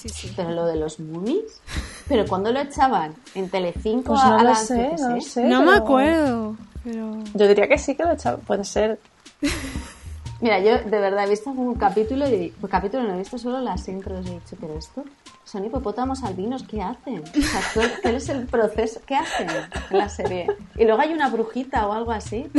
[0.00, 0.32] Sí, sí.
[0.36, 1.60] Pero lo de los Moonies,
[2.08, 3.14] ¿pero cuándo lo echaban?
[3.34, 5.44] ¿En Telecinco Pues no a lo las, sé, no lo sé?
[5.44, 7.18] No me acuerdo, pero...
[7.34, 8.98] Yo diría que sí que lo echaba, puede ser.
[10.40, 13.60] Mira, yo de verdad he visto algún capítulo y pues capítulo no he visto solo
[13.60, 15.04] las intros y he dicho, pero esto,
[15.44, 17.22] son hipopótamos albinos, ¿qué hacen?
[17.22, 19.00] O sea, ¿cuál- ¿Cuál es el proceso?
[19.06, 19.48] ¿Qué hacen
[19.90, 20.46] en la serie?
[20.78, 22.50] Y luego hay una brujita o algo así,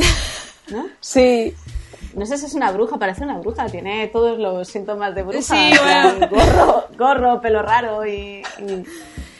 [0.70, 0.86] ¿no?
[1.00, 1.54] Sí,
[2.14, 5.40] No sé si es una bruja, parece una bruja, tiene todos los síntomas de bruja.
[5.42, 6.28] Sí, bueno.
[6.30, 8.84] gorro, gorro, pelo raro y, y-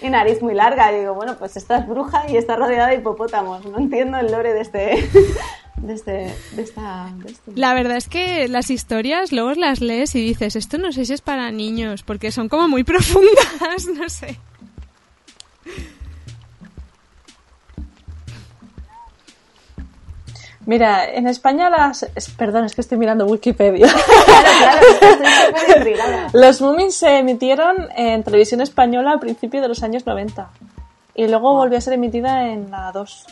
[0.06, 0.92] y nariz muy larga.
[0.92, 3.64] Y digo, bueno, pues esta es bruja y está rodeada de hipopótamos.
[3.66, 5.08] No entiendo el lore de este...
[5.82, 6.32] De este...
[6.52, 7.10] De esta...
[7.24, 7.50] De este.
[7.56, 11.12] La verdad es que las historias luego las lees y dices, esto no sé si
[11.12, 14.38] es para niños, porque son como muy profundas, no sé.
[20.66, 22.06] Mira, en España las...
[22.36, 23.88] Perdón, es que estoy mirando Wikipedia.
[24.62, 26.28] Claro, claro, estoy intrigada.
[26.32, 30.50] Los Moomins se emitieron en televisión española al principio de los años 90
[31.14, 33.26] y luego volvió a ser emitida en la 2.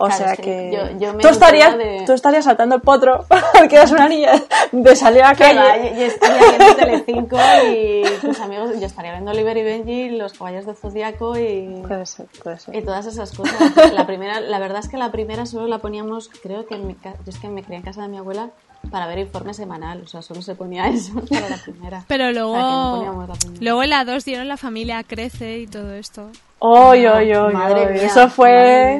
[0.00, 3.24] O Claro, sea que yo- yo me tú, estarías, de- tú estarías saltando el potro
[3.58, 4.30] porque eras una niña
[4.70, 5.90] de salir a la Que va, calle.
[5.94, 7.36] yo, yo estaría viendo Telecinco
[7.72, 12.06] y tus amigos, yo estaría viendo Oliver y Benji, Los Caballos de Zodíaco y, Puede
[12.06, 12.76] ser, puede ser.
[12.76, 13.56] y todas esas cosas.
[13.92, 16.94] La primera, la verdad es que la primera solo la poníamos, creo que en mi
[17.02, 18.50] yo es que me crié en casa de mi abuela
[18.92, 22.04] para ver informe semanal, o sea, solo se ponía eso para la primera.
[22.06, 23.62] Pero O sea, que no luego, poníamos la primera.
[23.64, 26.30] luego en la 2 dieron La familia crece y todo esto.
[26.60, 27.92] Oy, oy, oy, Madre oy.
[27.94, 28.50] mía, Eso fue...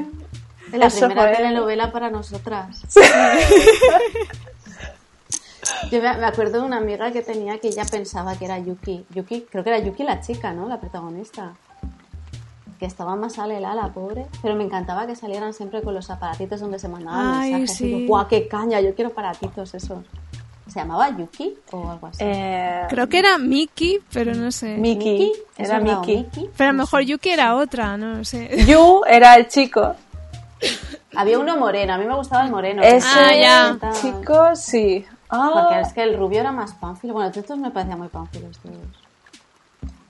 [0.03, 0.05] madre
[0.73, 2.83] La eso primera fue- telenovela para nosotras.
[5.91, 9.05] Yo me acuerdo de una amiga que tenía que ella pensaba que era Yuki.
[9.15, 10.69] Yuki, creo que era Yuki la chica, ¿no?
[10.69, 11.55] La protagonista.
[12.79, 14.27] Que estaba más alela, la pobre.
[14.41, 17.81] Pero me encantaba que salieran siempre con los aparatitos donde se mandaban Ay, mensajes.
[17.81, 18.01] Y sí.
[18.03, 18.81] yo, ¡guau, qué caña!
[18.81, 19.99] Yo quiero aparatitos esos.
[20.69, 22.19] ¿Se llamaba Yuki o algo así?
[22.23, 24.77] Eh, Creo que era Mickey, pero no sé.
[24.77, 26.17] Miki, ¿Es era Miki.
[26.19, 26.51] Miki?
[26.57, 28.65] Pero a lo mejor Yuki era otra, no sé.
[28.67, 29.95] Yu era el chico.
[31.17, 32.83] Había uno moreno, a mí me gustaba el moreno.
[32.83, 33.93] Ese Ah, ya.
[34.01, 35.05] chico, sí.
[35.31, 37.13] Ah, Porque es que el rubio era más pánfilo.
[37.15, 38.59] Bueno, estos me parecían muy pánfilos.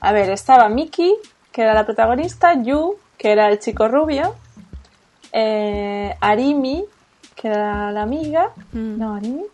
[0.00, 1.14] A ver, estaba Miki,
[1.50, 4.34] que era la protagonista, Yu, que era el chico rubio,
[5.32, 6.84] eh, Arimi,
[7.34, 8.50] que era la amiga.
[8.72, 8.98] Mm.
[8.98, 9.44] No, Arimi.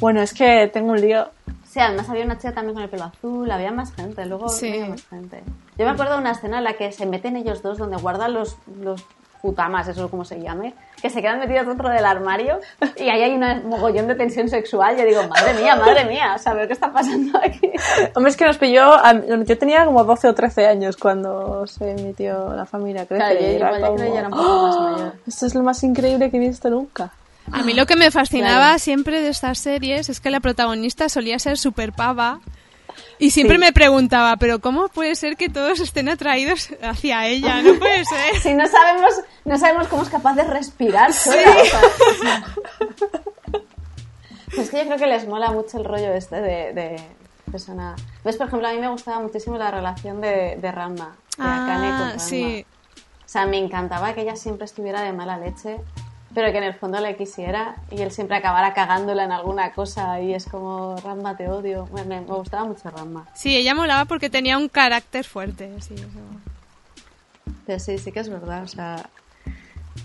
[0.00, 1.28] Bueno, es que tengo un lío.
[1.66, 4.68] Sí, además había una chica también con el pelo azul, había más gente, luego Sí.
[4.68, 5.42] había más gente.
[5.78, 8.34] Yo me acuerdo de una escena en la que se meten ellos dos, donde guardan
[8.34, 9.02] los, los
[9.42, 10.72] putamas, eso es como se llame,
[11.02, 12.60] que se quedan metidos dentro del armario
[12.96, 14.96] y ahí hay un mogollón de tensión sexual.
[14.96, 17.70] Yo digo, madre mía, madre mía, ¿sabes qué está pasando aquí?
[18.14, 18.94] Hombre, es que nos pilló.
[18.94, 19.12] a-
[19.44, 23.18] Yo tenía como 12 o 13 años cuando se emitió La familia Crece.
[23.22, 24.90] Claro, yo y era igual ya creo que como, ya era un poco más ¡Ah!
[24.92, 25.12] mayor.
[25.26, 27.10] Esto es lo más increíble que he visto nunca.
[27.50, 28.78] A mí lo que me fascinaba Claro.
[28.78, 32.38] siempre de estas series es que la protagonista solía ser super pava.
[33.22, 33.60] Y siempre Sí.
[33.60, 37.62] me preguntaba, pero ¿cómo puede ser que todos estén atraídos hacia ella?
[37.62, 38.40] No puede ser.
[38.40, 39.12] Si no sabemos,
[39.44, 41.36] no sabemos cómo es capaz de respirar sola.
[42.20, 42.44] sea,
[44.62, 46.96] es que yo creo que les mola mucho el rollo este de, de
[47.50, 47.94] persona...
[48.24, 48.36] ¿Ves?
[48.36, 51.96] Por ejemplo, a mí me gustaba muchísimo la relación de, de Ranma, de Akane con
[52.02, 52.18] Ah, Ranma.
[52.18, 52.66] sí.
[53.24, 55.78] O sea, me encantaba que ella siempre estuviera de mala leche,
[56.34, 60.20] pero que en el fondo le quisiera y él siempre acabara cagándola en alguna cosa
[60.20, 61.88] y es como, Ranma, te odio.
[61.92, 63.26] Me, me- me gustaba mucho Ranma.
[63.34, 65.70] Sí, ella molaba porque tenía un carácter fuerte.
[65.80, 66.06] Sí, eso.
[67.66, 69.08] Pero sí, sí que es verdad, o sea...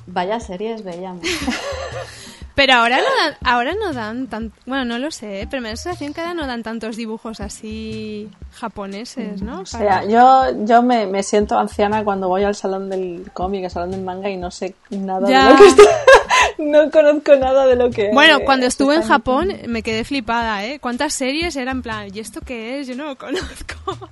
[0.06, 1.24] Vaya series veíamos.
[2.56, 5.48] Pero ahora no dan, ahora no dan tan, bueno, no lo sé, ¿eh?
[5.48, 9.62] pero me da la sensación que ahora no dan tantos dibujos así japoneses, ¿no?
[9.62, 13.66] O sea, Para- yo, yo me, me siento anciana cuando voy al salón del cómic,
[13.66, 15.46] al salón del manga y no sé nada Ya.
[15.46, 15.84] de lo que está.
[16.58, 18.12] No conozco nada de lo que.
[18.14, 20.80] Bueno, cuando estuve en Japón me quedé flipada, ¿eh?
[20.80, 22.88] ¿Cuántas series eran en plan, ¿y esto qué es?
[22.88, 23.76] Yo no lo conozco.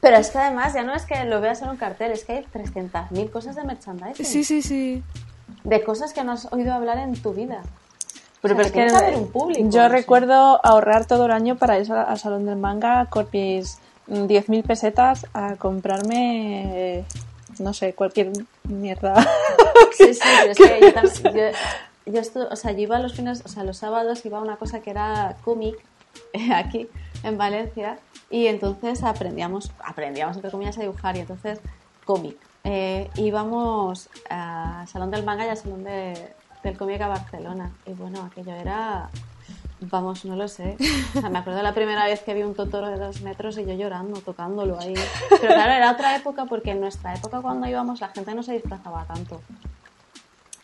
[0.00, 2.32] Pero es que además ya no es que lo veas en un cartel, es que
[2.32, 4.24] hay 300.000 cosas de merchandising.
[4.24, 5.02] Sí, sí, sí.
[5.64, 7.60] De cosas que no has oído hablar en tu vida.
[8.40, 9.94] Pero, O sea, pero es que un público, yo no sé.
[9.94, 14.24] recuerdo ahorrar todo el año para ir al, al salón del manga con mis mm,
[14.24, 17.04] 10.000 pesetas a comprarme, eh,
[17.58, 18.32] no sé, cualquier
[18.64, 19.14] mierda.
[19.96, 21.52] Sí, sí, pero es que yo también.
[22.06, 24.56] Yo, yo o sea, yo iba los fines, o sea, los sábados iba a una
[24.56, 25.76] cosa que era cómic
[26.54, 26.88] aquí
[27.22, 27.98] en Valencia
[28.30, 31.60] y entonces aprendíamos, aprendíamos entre comillas a dibujar y entonces
[32.04, 32.36] cómic.
[32.64, 37.92] Eh, íbamos al salón del manga y al salón de- del cómic a Barcelona y
[37.92, 39.08] bueno, aquello era,
[39.80, 40.76] vamos, no lo sé.
[41.16, 43.64] O sea, me acuerdo la primera vez que vi un Totoro de dos metros y
[43.64, 44.94] yo llorando, tocándolo ahí.
[45.28, 48.52] Pero claro, era otra época porque en nuestra época cuando íbamos la gente no se
[48.52, 49.40] disfrazaba tanto.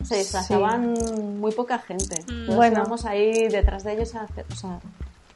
[0.05, 0.93] Se disfrazaban
[1.41, 2.23] muy poca gente.
[2.25, 2.81] Todos Bueno.
[2.81, 4.79] íbamos ahí detrás de ellos a hacer, o sea,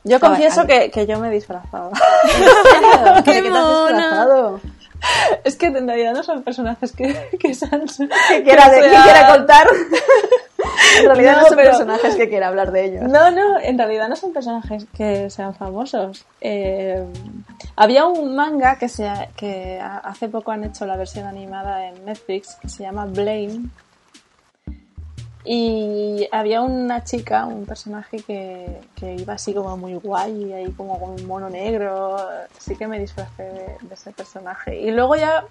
[0.05, 1.91] Yo confieso que, que yo me disfrazaba.
[2.25, 3.15] ¿en serio?
[3.15, 4.61] ¿De ¡Qué te has disfrazado?
[5.45, 7.87] es que en realidad no son personajes que, que sean.
[8.29, 9.67] ¿Qué quiera, de- qué sean- quiera contar?
[10.99, 13.03] En realidad no, No, son pero- personajes que quiera hablar de ellos.
[13.05, 16.25] No, no, en realidad no son personajes que sean famosos.
[16.41, 17.05] Eh,
[17.77, 22.05] había un manga que, se, que a- hace poco han hecho la versión animada en
[22.05, 23.63] Netflix que se llama Blame.
[25.43, 31.01] Y había una chica, un personaje que, que iba así como muy guay, ahí como
[31.01, 32.19] con un mono negro.
[32.59, 34.79] Sí que me disfracé de, de ese personaje.
[34.79, 35.45] Y luego ya,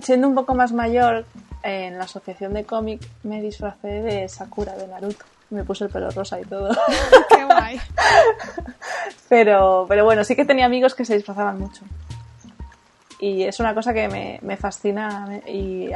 [0.00, 1.24] siendo un poco más mayor,
[1.64, 5.24] en la asociación de cómic me disfracé de Sakura de Naruto.
[5.50, 6.70] Me puse el pelo rosa y todo.
[7.30, 7.80] Qué guay.
[9.28, 11.82] Pero, pero bueno, sí que tenía amigos que se disfrazaban mucho.
[13.18, 15.88] Y es una cosa que me, me fascina y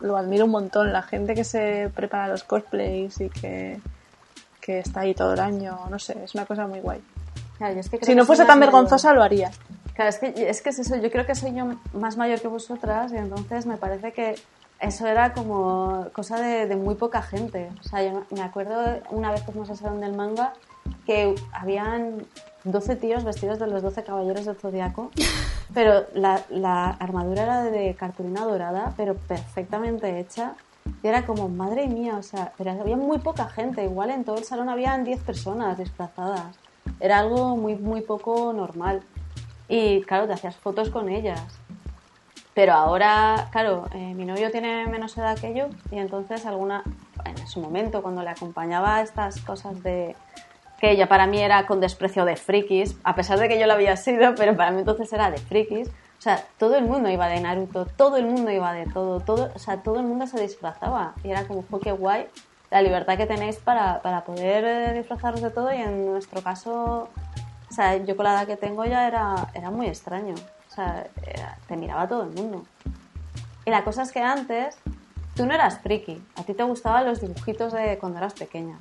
[0.00, 0.92] lo admiro un montón.
[0.92, 3.80] La gente que se prepara los cosplays y que,
[4.60, 7.00] que está ahí todo el año, no sé, es una cosa muy guay.
[7.56, 8.72] Claro, yo es que creo Si no fuese tan mayor.
[8.72, 9.50] vergonzosa, lo haría.
[9.94, 12.48] Claro, es que, es que es eso, yo creo que soy yo más mayor que
[12.48, 14.34] vosotras y entonces me parece que
[14.80, 17.70] eso era como cosa de, de muy poca gente.
[17.80, 20.54] O sea, yo me acuerdo una vez que fuimos al salón del manga
[21.06, 22.26] que habían
[22.64, 25.10] 12 tíos vestidos de los 12 caballeros del zodiaco,
[25.74, 30.54] pero la, la armadura era de cartulina dorada, pero perfectamente hecha.
[31.02, 33.84] Y era como, madre mía, o sea, pero había muy poca gente.
[33.84, 36.56] Igual en todo el salón habían 10 personas disfrazadas.
[36.98, 39.02] Era algo muy, muy poco normal.
[39.68, 41.59] Y claro, te hacías fotos con ellas.
[42.54, 46.82] Pero ahora, claro, eh, mi novio tiene menos edad que yo y entonces alguna,
[47.24, 50.16] en su momento, cuando le acompañaba a estas cosas de
[50.80, 53.74] que ella para mí era con desprecio de frikis, a pesar de que yo lo
[53.74, 55.88] había sido, pero para mí entonces era de frikis.
[55.88, 59.50] O sea, todo el mundo iba de Naruto, todo el mundo iba de todo, todo,
[59.54, 62.26] o sea, todo el mundo se disfrazaba y era como, "Jo, qué guay
[62.70, 67.08] la libertad que tenéis para, para poder eh, disfrazaros de todo y en nuestro caso
[67.70, 70.34] o sea, yo con la edad que tengo ya era, era muy extraño.
[70.70, 72.64] O sea, era- te miraba todo el mundo.
[73.64, 74.78] Y la cosa es que antes
[75.34, 76.22] tú no eras friki.
[76.36, 78.78] A ti te gustaban los dibujitos de cuando eras pequeña.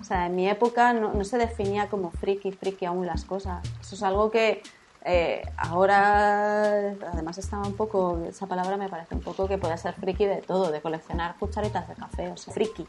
[0.00, 3.60] O sea, en mi época no, no se definía como friki, friki aún las cosas.
[3.80, 4.62] Eso es algo que
[5.04, 9.94] eh, ahora, además estaba un poco, esa palabra me parece un poco que puede ser
[9.94, 12.86] friki de todo, de coleccionar cucharitas de café, o sea, friki.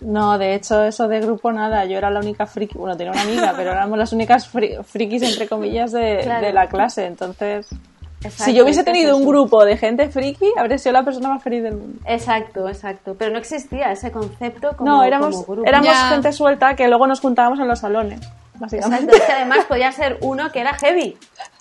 [0.00, 1.84] No, de hecho, eso de grupo nada.
[1.86, 2.76] Yo era la única friki.
[2.76, 6.46] Bueno, tenía una amiga, pero éramos las únicas fri- frikis, entre comillas, de, Claro.
[6.46, 7.06] de la clase.
[7.06, 7.66] Entonces,
[8.22, 11.42] Exacto, si yo hubiese tenido un grupo de gente friki, habría sido la persona más
[11.42, 11.98] feliz del mundo.
[12.06, 13.14] Exacto, exacto.
[13.18, 15.68] Pero no existía ese concepto como, no, éramos, como grupo.
[15.68, 16.08] éramos Ya.
[16.10, 18.20] gente suelta que luego nos juntábamos en los salones,
[18.54, 19.04] básicamente.
[19.04, 21.16] Exacto, es que además podía ser uno que era heavy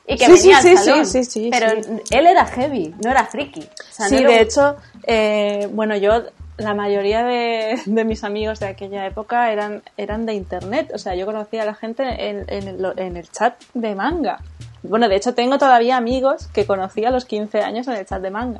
[0.08, 1.06] y que Sí, venía sí, al sí, salón.
[1.06, 1.90] sí, sí, sí, pero sí.
[2.12, 3.62] él era heavy, no era friki.
[3.62, 4.76] O sea, Sí, no era de hecho,
[5.08, 6.24] eh, bueno, yo,
[6.58, 10.92] la mayoría de, de mis amigos de aquella época eran, eran de internet.
[10.94, 14.40] O sea, yo conocía a la gente en, en el, en el chat de manga.
[14.84, 18.22] Bueno, de hecho, tengo todavía amigos que conocí a los 15 años en el chat
[18.22, 18.60] de manga.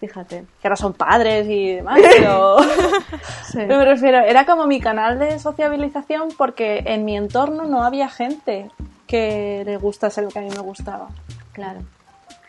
[0.00, 0.44] Fíjate.
[0.60, 2.56] Que ahora son padres y demás, pero.
[3.54, 8.08] pero me refiero, era como mi canal de sociabilización porque en mi entorno no había
[8.08, 8.70] gente
[9.06, 11.08] que le gustase lo que a mí me gustaba.
[11.52, 11.80] Claro,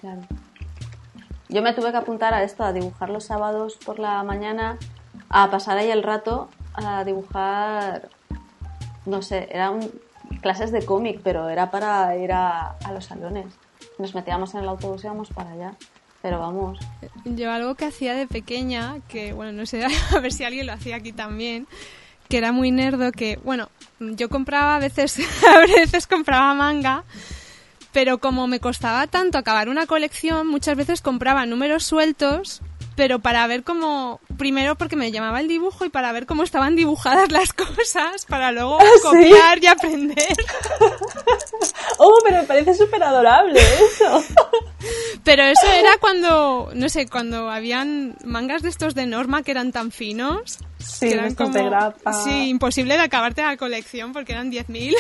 [0.02, 0.22] claro.
[1.50, 4.78] Yo me tuve que apuntar a esto, a dibujar los sábados por la mañana,
[5.30, 8.10] a pasar ahí el rato a dibujar,
[9.06, 9.80] no sé, eran
[10.42, 13.46] clases de cómic, pero era para ir a, los salones.
[13.98, 15.74] Nos metíamos en el autobús y íbamos para allá.
[16.22, 16.80] Pero vamos,
[17.24, 19.86] Yo algo que hacía de pequeña, que bueno, no sé,
[20.16, 21.68] a ver si alguien lo hacía aquí también,
[22.30, 23.70] que era muy nerdo, que bueno,
[24.00, 25.20] yo compraba a veces,
[25.56, 27.04] a veces compraba manga,
[27.96, 32.62] pero como me costaba tanto acabar una colección, muchas veces compraba números sueltos,
[32.98, 36.76] pero para ver cómo, primero porque me llamaba el dibujo y para ver cómo estaban
[36.76, 39.02] dibujadas las cosas, para luego ¿sí?
[39.02, 40.18] copiar y aprender.
[41.98, 44.22] Oh, pero me parece súper adorable eso.
[45.24, 49.72] Pero eso era cuando, no sé, cuando habían mangas de estos de norma que eran
[49.72, 50.60] tan finos.
[50.78, 52.12] Sí, que eran estos de grapa.
[52.14, 54.94] Sí, imposible de acabarte la colección porque eran 10.000.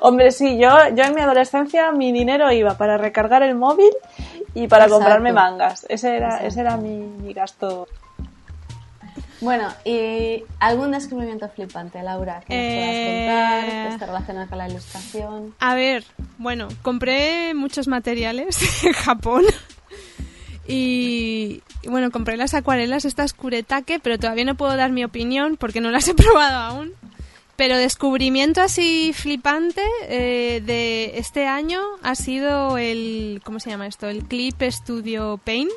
[0.00, 3.90] Hombre, sí, yo, yo en mi adolescencia mi dinero iba para recargar el móvil
[4.54, 5.00] y para Exacto.
[5.04, 5.86] comprarme mangas.
[5.88, 6.46] Ese era, Exacto.
[6.48, 7.86] ese era mi, mi gasto.
[9.40, 14.58] Bueno, ¿y algún descubrimiento flipante, Laura, que nos Eh, puedas contar, que esté relacionado con
[14.58, 15.54] la ilustración?
[15.58, 16.04] A ver,
[16.38, 19.44] bueno, compré muchos materiales en Japón.
[20.66, 25.56] Y, y bueno, compré las acuarelas estas Kuretake, pero todavía no puedo dar mi opinión
[25.58, 26.92] porque no las he probado aún.
[27.56, 34.08] Pero descubrimiento así flipante eh, de este año ha sido el, ¿cómo se llama esto?
[34.08, 35.70] El Clip Studio Paint.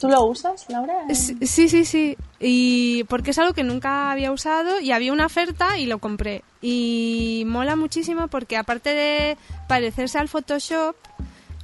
[0.00, 0.94] ¿Tú lo usas, Laura?
[1.12, 2.16] Sí, sí, sí.
[2.38, 6.42] Y porque es algo que nunca había usado y había una oferta y lo compré.
[6.60, 10.94] Y mola muchísimo porque aparte de parecerse al Photoshop,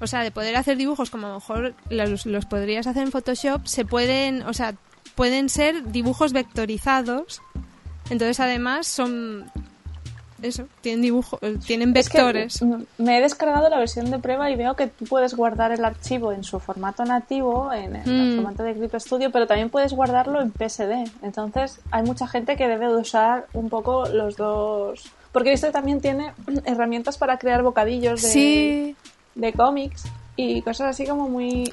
[0.01, 3.13] o sea, de poder hacer dibujos como a lo mejor los, los podrías hacer en
[3.13, 4.75] Photoshop, se pueden, o sea,
[5.15, 7.43] pueden ser dibujos vectorizados.
[8.11, 9.51] Entonces, además, son
[10.43, 12.61] eso, tienen dibujo, eh, tienen Es que vectores.
[12.99, 16.33] me he descargado la versión de prueba y veo que tú puedes guardar el archivo
[16.33, 18.37] en su formato nativo, en el Mm.
[18.37, 21.05] formato de Clip Studio, pero también puedes guardarlo en PSD.
[21.23, 25.05] Entonces, hay mucha gente que debe de usar un poco los dos.
[25.33, 26.33] Porque esto también tiene
[26.65, 28.97] herramientas para crear bocadillos de, Sí,
[29.35, 30.05] de cómics
[30.41, 31.73] y cosas así como muy.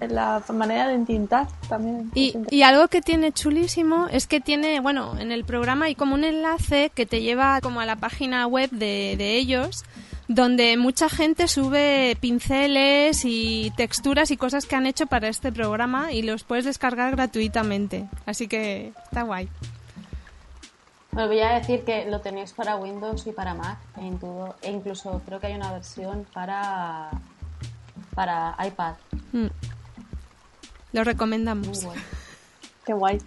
[0.00, 2.10] La, la manera de entintar también.
[2.14, 6.14] Y, y algo que tiene chulísimo es que tiene, bueno, en el programa hay como
[6.14, 9.84] un enlace que te lleva como a la página web de, de ellos,
[10.28, 16.12] donde mucha gente sube pinceles y texturas y cosas que han hecho para este programa
[16.12, 18.06] y los puedes descargar gratuitamente.
[18.26, 19.48] Así que está guay.
[21.12, 25.40] Me voy a decir que lo tenéis para Windows y para Mac e incluso creo
[25.40, 27.10] que hay una versión para
[28.18, 28.94] para iPad.
[29.32, 29.44] Mm.
[29.44, 29.50] Lo
[31.00, 31.84] Muy recomendamos.
[31.84, 32.02] bueno.
[32.84, 33.18] Qué guay.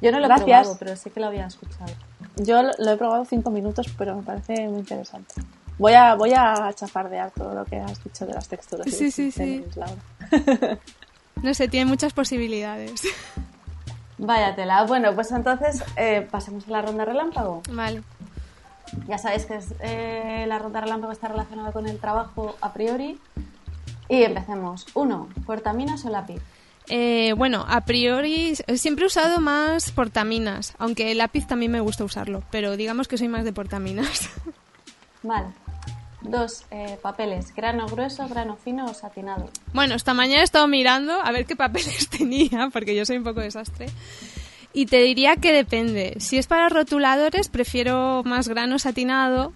[0.00, 0.46] Yo no lo he Gracias.
[0.66, 1.92] probado, pero sí que lo había escuchado.
[2.34, 5.34] Yo lo, lo he probado cinco minutos, pero me parece muy interesante.
[5.78, 8.92] Voy a, voy a chafardear todo lo que has dicho de las texturas.
[8.92, 9.64] Sí, sí, sí.
[9.76, 9.96] Laura.
[11.42, 13.02] No sé, tiene muchas posibilidades.
[14.18, 14.84] Váyatela.
[14.84, 17.62] Bueno, pues entonces eh, pasemos a la ronda relámpago.
[17.70, 18.02] vale.
[19.08, 23.18] Ya sabéis que es, eh, la ronda relámpago está relacionada con el trabajo a priori.
[24.12, 24.86] Y empecemos.
[24.92, 26.42] Uno, ¿portaminas o lápiz?
[26.90, 31.80] Eh, bueno, a priori eh, siempre he usado más portaminas, aunque el lápiz también me
[31.80, 34.28] gusta usarlo, pero digamos que soy más de portaminas.
[35.22, 35.46] Vale.
[36.20, 37.54] Dos, eh, papeles.
[37.54, 39.48] ¿Grano grueso, grano fino o satinado?
[39.72, 43.24] bueno, esta mañana he estado mirando a ver qué papeles tenía, porque yo soy un
[43.24, 43.86] poco desastre.
[44.74, 46.16] Y te diría que depende.
[46.18, 49.54] Si es para rotuladores, prefiero más grano satinado,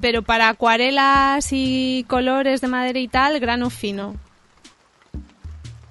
[0.00, 4.16] pero para acuarelas y colores de madera y tal, grano fino.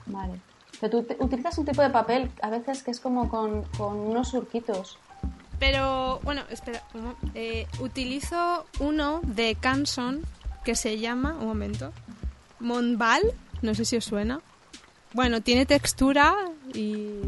[0.05, 0.39] Vale.
[0.79, 4.29] Pero tú utilizas un tipo de papel a veces que es como con, con unos
[4.29, 4.97] surquitos.
[5.59, 6.81] Pero, bueno, espera,
[7.35, 10.21] eh, utilizo uno de Canson
[10.63, 11.91] que se llama, un momento,
[12.59, 13.21] Monval,
[13.61, 14.39] no sé si os suena.
[15.13, 16.35] Bueno, tiene textura
[16.73, 17.19] y...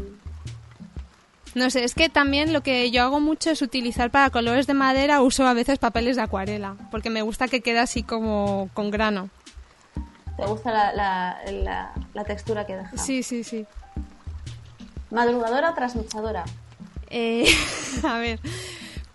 [1.54, 4.74] No sé, es que también lo que yo hago mucho es utilizar para colores de
[4.74, 8.90] madera, uso a veces papeles de acuarela, porque me gusta que quede así como con
[8.90, 9.28] grano.
[10.38, 12.96] ¿Te gusta la, la, la- la textura que deja?
[12.96, 13.66] Sí, sí, sí.
[15.10, 16.44] ¿Madrugadora o trasnochadora?
[17.10, 17.44] Eh,
[18.02, 18.40] a ver,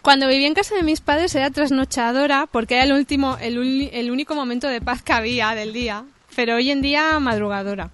[0.04, 3.90] cuando vivía en casa de mis padres era trasnochadora porque era el último, el, uni-
[3.92, 6.06] el único momento de paz que había del día.
[6.36, 7.90] Pero hoy en día madrugadora.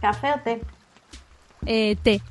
[0.00, 0.60] ¿Café o té?
[1.66, 2.22] Eh, té.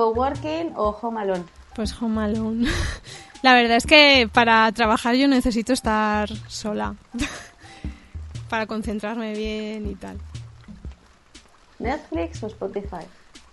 [0.00, 1.44] ¿Coworking o home alone?
[1.76, 2.66] Pues home alone.
[3.42, 6.94] La verdad es que para trabajar yo necesito estar sola.
[8.48, 10.18] para concentrarme bien y tal.
[11.78, 13.04] ¿Netflix o Spotify?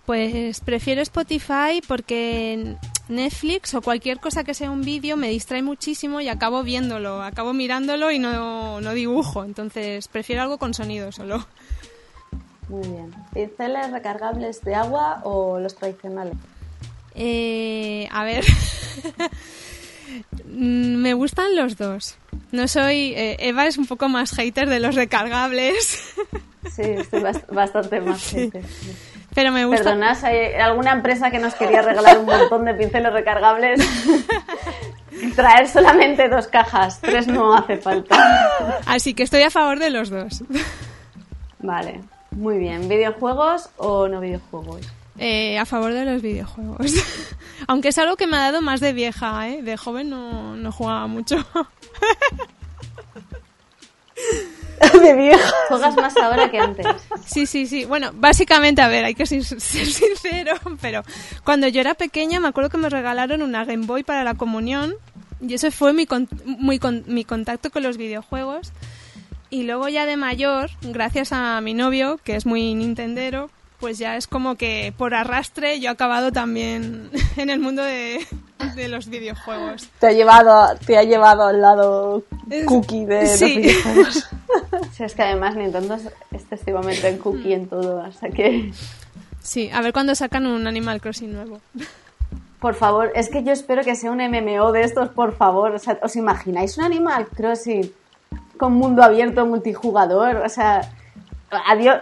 [0.06, 2.76] Pues prefiero Spotify porque
[3.10, 7.52] Netflix o cualquier cosa que sea un vídeo me distrae muchísimo y acabo viéndolo, acabo
[7.52, 9.44] mirándolo y no, no dibujo.
[9.44, 11.46] Entonces prefiero algo con sonido solo.
[12.68, 13.14] Muy bien.
[13.32, 16.34] ¿Pinceles recargables de agua o los tradicionales?
[17.14, 18.44] Eh, a ver,
[20.46, 22.16] Mm, me gustan los dos.
[22.50, 23.12] No soy...
[23.14, 26.14] eh, Eva es un poco más hater de los recargables,
[26.74, 28.22] Sí, estoy bast- bastante más.
[28.30, 28.62] gente.
[29.34, 29.84] pero me gusta...
[29.84, 33.80] Perdonad, hay alguna empresa que nos quería regalar un montón de pinceles recargables.
[35.36, 38.16] Traer solamente dos cajas, tres no hace falta.
[38.86, 40.42] Así que estoy a favor de los dos.
[41.60, 42.88] Vale, muy bien.
[42.88, 44.80] ¿Videojuegos o no videojuegos?
[45.18, 46.92] Eh, a favor de los videojuegos.
[47.66, 49.62] Aunque es algo que me ha dado más de vieja, ¿eh?
[49.62, 51.36] De joven no, no jugaba mucho.
[55.02, 55.52] de vieja.
[55.68, 56.86] ¿Juegas más ahora que antes?
[57.26, 57.84] Sí, sí, sí.
[57.84, 61.02] Bueno, básicamente, a ver, hay que ser, ser sincero, pero
[61.44, 64.94] cuando yo era pequeña me acuerdo que me regalaron una Game Boy para la comunión
[65.40, 68.72] y eso fue mi, con- muy con- mi contacto con los videojuegos.
[69.50, 73.48] Y luego ya de mayor, gracias a mi novio, que es muy nintendero,
[73.80, 78.26] pues ya es como que por arrastre yo he acabado también en el mundo de,
[78.74, 79.88] de los videojuegos.
[80.00, 82.24] Te ha llevado, te ha llevado al lado
[82.66, 83.54] cookie de Sí.
[83.54, 84.28] los videojuegos.
[84.92, 88.72] Si es que además Nintendo es excesivamente en cookie en todo, hasta que...
[89.42, 91.60] Sí, a ver cuándo sacan un Animal Crossing nuevo.
[92.60, 95.74] Por favor, es que yo espero que sea un MMO de estos, por favor.
[95.74, 97.90] O sea, ¿os imagináis un Animal Crossing
[98.58, 100.36] con mundo abierto multijugador?
[100.36, 100.82] O sea,
[101.50, 102.00] adiós,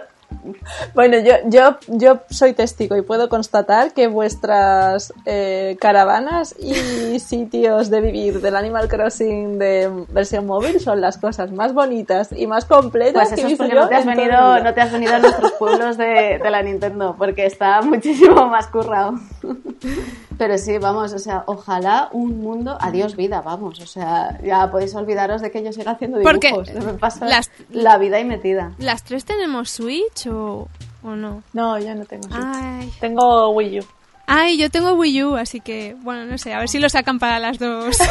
[0.93, 7.89] Bueno, yo, yo, yo soy testigo y puedo constatar que vuestras eh, caravanas y sitios
[7.89, 12.65] de vivir del Animal Crossing de versión móvil son las cosas más bonitas y más
[12.65, 15.15] completas Pues que eso he es porque no te, has venido, no te has venido
[15.15, 19.13] a nuestros pueblos de, de la Nintendo, porque está muchísimo más currado.
[20.37, 22.77] Pero sí, vamos, o sea, ojalá un mundo...
[22.79, 26.73] Adiós vida, vamos, o sea, ya podéis olvidaros de que yo siga haciendo Porque dibujos.
[26.85, 28.73] Me pasa las- la vida ahí metida.
[28.77, 30.67] ¿Las tres tenemos Switch o,
[31.03, 31.41] o no?
[31.53, 32.37] No, yo no tengo Switch.
[32.39, 32.93] Ay.
[32.99, 33.85] Tengo Wii U.
[34.27, 37.17] Ay, yo tengo Wii U, así que, bueno, no sé, a ver si lo sacan
[37.17, 37.97] para las dos.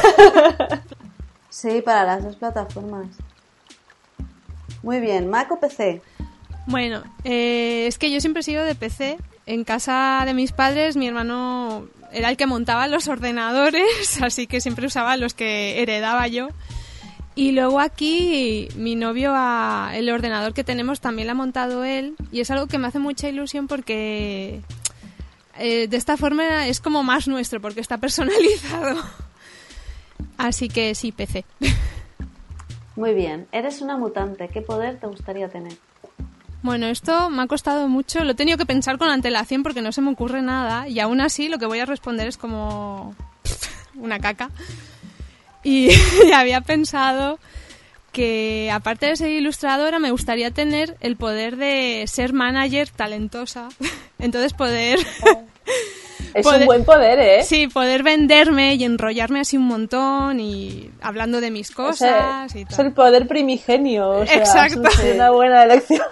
[1.48, 3.07] Sí, para las dos plataformas.
[4.82, 6.03] Muy bien, Mac o PC.
[6.66, 9.16] Bueno, eh, es que yo siempre he sido de PC.
[9.47, 14.61] En casa de mis padres, mi hermano era el que montaba los ordenadores, así que
[14.61, 16.49] siempre usaba los que heredaba yo.
[17.35, 19.35] Y luego aquí mi novio,
[19.93, 22.99] el ordenador que tenemos también lo ha montado él y es algo que me hace
[22.99, 24.62] mucha ilusión porque
[25.59, 29.03] eh, de esta forma es como más nuestro porque está personalizado.
[30.39, 31.45] Así que sí, PC.
[32.97, 34.49] Muy bien, eres una mutante.
[34.49, 35.77] ¿Qué poder te gustaría tener?
[36.66, 39.93] Bueno, esto me ha costado mucho, lo he tenido que pensar con antelación porque no
[39.93, 43.14] se me ocurre nada y aún así lo que voy a responder es como
[43.94, 44.51] una caca.
[45.62, 45.90] Y,
[46.34, 47.38] había pensado
[48.10, 53.68] que aparte de ser ilustradora me gustaría tener el poder de ser manager talentosa,
[54.18, 54.98] entonces poder
[56.34, 57.43] Es Poder- un buen poder, ¿eh?
[57.44, 61.98] sí, poder venderme y enrollarme así un montón y hablando de mis O cosas
[62.52, 64.10] sea, y es el poder primigenio.
[64.10, 64.86] O sea, Exacto.
[64.88, 66.02] Es una buena elección.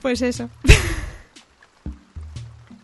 [0.00, 0.48] Pues eso.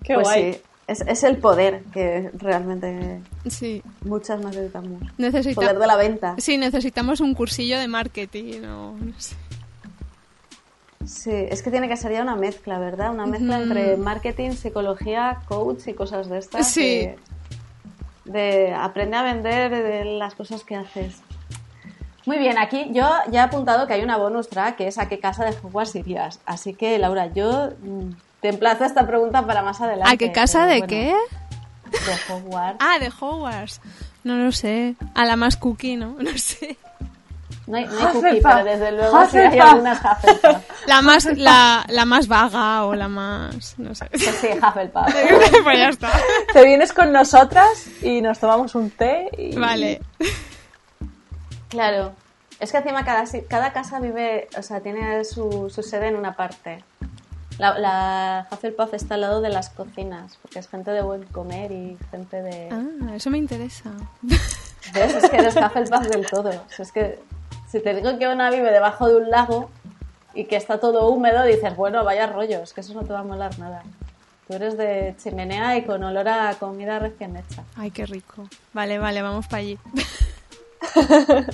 [0.05, 0.53] Qué pues guay.
[0.55, 3.83] sí, es, es el poder que realmente Sí.
[4.03, 5.03] muchas necesitamos.
[5.19, 6.35] Necesita Poder de la venta.
[6.39, 9.35] Sí, necesitamos un cursillo de marketing o no sé.
[11.09, 13.11] Sí, es que tiene que ser ya una mezcla, ¿verdad?
[13.11, 16.69] Una mezcla entre marketing, psicología, coach y cosas de estas.
[16.69, 16.83] Sí.
[16.83, 17.19] De,
[18.27, 21.23] de aprende a vender de las cosas que haces.
[22.27, 25.09] Muy bien, aquí yo ya he apuntado que hay una bonus track que es a
[25.09, 26.41] qué casa de Hogwarts irías.
[26.45, 28.11] Así que, Laura, yo mm,
[28.43, 30.13] te emplazo esta pregunta para más adelante.
[30.13, 31.15] ¿A qué casa pero de bueno, qué?
[31.91, 32.77] De Hogwarts.
[32.81, 33.81] Ah, de Hogwarts.
[34.25, 34.95] No lo sé.
[35.15, 36.17] A la más cookie, ¿no?
[36.21, 36.77] No sé.
[37.69, 40.87] No hay, no hay cookie, pero desde luego sí hay algunas Hufflepuff.
[40.87, 43.75] La más, la, la más vaga o la más...
[43.79, 44.07] No sé.
[44.11, 45.05] Pues sí, Hufflepuff.
[45.65, 46.11] pues ya está.
[46.53, 49.55] Te vienes con nosotras y nos tomamos un té y...
[49.57, 50.01] Vale.
[51.69, 52.13] Claro.
[52.59, 56.17] Es que encima cada, si- cada casa vive, o sea, tiene su, su sede en
[56.17, 56.83] una parte.
[57.59, 61.71] La, la Hufflepuff está al lado de las cocinas, porque es gente de buen comer
[61.73, 62.69] y gente de...
[62.73, 63.91] Ah, eso me interesa.
[64.23, 65.15] ¿Ves?
[65.15, 66.49] Es que eres Hufflepuff del todo.
[66.51, 67.19] O sea, es que
[67.71, 69.71] si te digo que una vive debajo de un lago
[70.35, 73.25] y que está todo húmedo, dices, bueno, vaya rollos, que eso no te va a
[73.25, 73.83] molar nada.
[74.47, 77.63] Tú eres de chimenea y con olor a comida recién hecha.
[77.77, 78.49] Ay, qué rico.
[78.73, 79.79] Vale, vale, vamos para allí.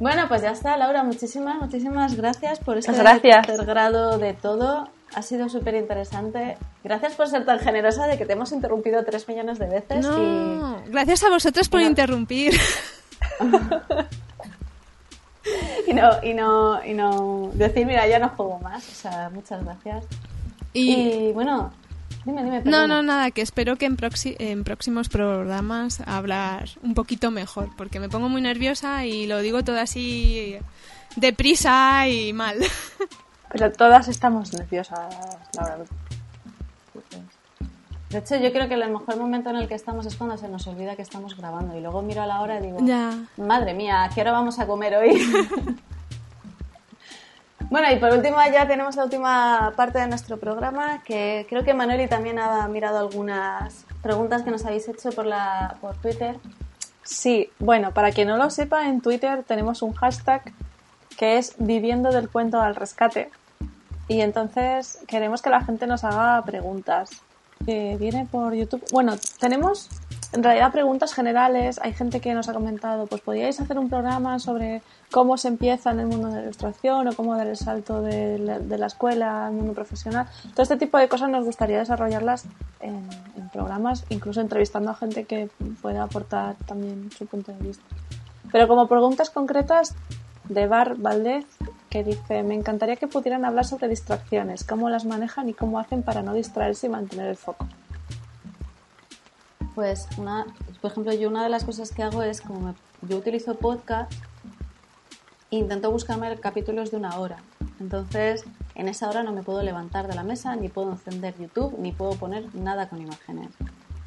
[0.00, 1.02] Bueno, pues ya está, Laura.
[1.02, 3.46] Muchísimas, muchísimas gracias por este gracias.
[3.46, 4.88] tercer grado de todo.
[5.14, 6.56] Ha sido súper interesante.
[6.84, 10.06] Gracias por ser tan generosa de que te hemos interrumpido tres millones de veces.
[10.06, 11.86] No, gracias a vosotros por No.
[11.88, 12.52] interrumpir.
[15.86, 18.86] Y, no, y, no, y no decir, mira, ya no juego más.
[18.86, 20.04] O sea, muchas gracias.
[20.74, 21.72] Y, Y, bueno,
[22.26, 22.58] dime, dime.
[22.58, 22.86] no, perdona.
[22.86, 27.98] no, nada, que espero que en, proxi- en próximos programas hablar un poquito mejor, porque
[28.00, 30.58] me pongo muy nerviosa y lo digo todo así
[31.16, 32.58] deprisa y mal.
[33.52, 35.14] Pero todas estamos nerviosas,
[35.54, 35.78] Laura.
[38.10, 40.48] De hecho, yo creo que el mejor momento en el que estamos es cuando se
[40.48, 41.76] nos olvida que estamos grabando.
[41.76, 43.12] Y luego miro a la hora y digo, Ya.
[43.36, 45.20] madre mía, ¿a qué hora vamos a comer hoy?
[47.70, 51.74] bueno, y por último ya tenemos la última parte de nuestro programa, que creo que
[51.74, 56.36] Manueli también ha mirado algunas preguntas que nos habéis hecho por, la, por Twitter.
[57.02, 60.42] Sí, bueno, para quien no lo sepa, en Twitter tenemos un hashtag
[61.18, 63.30] que es viviendo del cuento al rescate.
[64.08, 67.22] Y entonces queremos que la gente nos haga preguntas.
[67.64, 68.82] Que viene por YouTube.
[68.92, 69.88] Bueno, tenemos
[70.32, 71.80] en realidad preguntas generales.
[71.82, 75.90] Hay gente que nos ha comentado, pues podríais hacer un programa sobre cómo se empieza
[75.90, 78.86] en el mundo de la ilustración o cómo dar el salto de la, de la
[78.86, 80.26] escuela al mundo profesional.
[80.54, 82.44] Todo este tipo de cosas nos gustaría desarrollarlas
[82.80, 87.84] en, en programas, incluso entrevistando a gente que pueda aportar también su punto de vista.
[88.52, 89.94] Pero como preguntas concretas,
[90.48, 91.46] de Bar Valdez,
[91.88, 96.02] que dice, me encantaría que pudieran hablar sobre distracciones, cómo las manejan y cómo hacen
[96.02, 97.66] para no distraerse y mantener el foco.
[99.74, 100.08] Pues,
[100.80, 104.12] por ejemplo, yo una de las cosas que hago es, como yo utilizo podcast,
[105.50, 107.38] intento buscarme capítulos de una hora.
[107.80, 108.44] Entonces,
[108.74, 111.92] en esa hora no me puedo levantar de la mesa, ni puedo encender YouTube, ni
[111.92, 113.50] puedo poner nada con imágenes.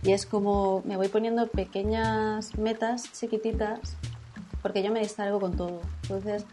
[0.03, 3.95] Y es como me voy poniendo pequeñas metas chiquititas,
[4.61, 5.81] porque yo me distraigo con todo.
[6.03, 6.45] Entonces,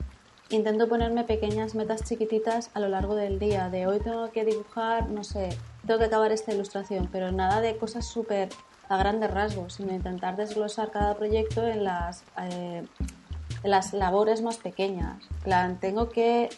[0.51, 3.69] intento ponerme pequeñas metas chiquititas a lo largo del día.
[3.69, 5.51] De hoy tengo que dibujar, no sé,
[5.87, 8.49] tengo que acabar esta ilustración, pero nada de cosas súper
[8.89, 12.87] a grandes rasgos, sino intentar desglosar cada proyecto en las, eh,
[13.63, 15.23] las labores más pequeñas.
[15.45, 16.49] plan, tengo que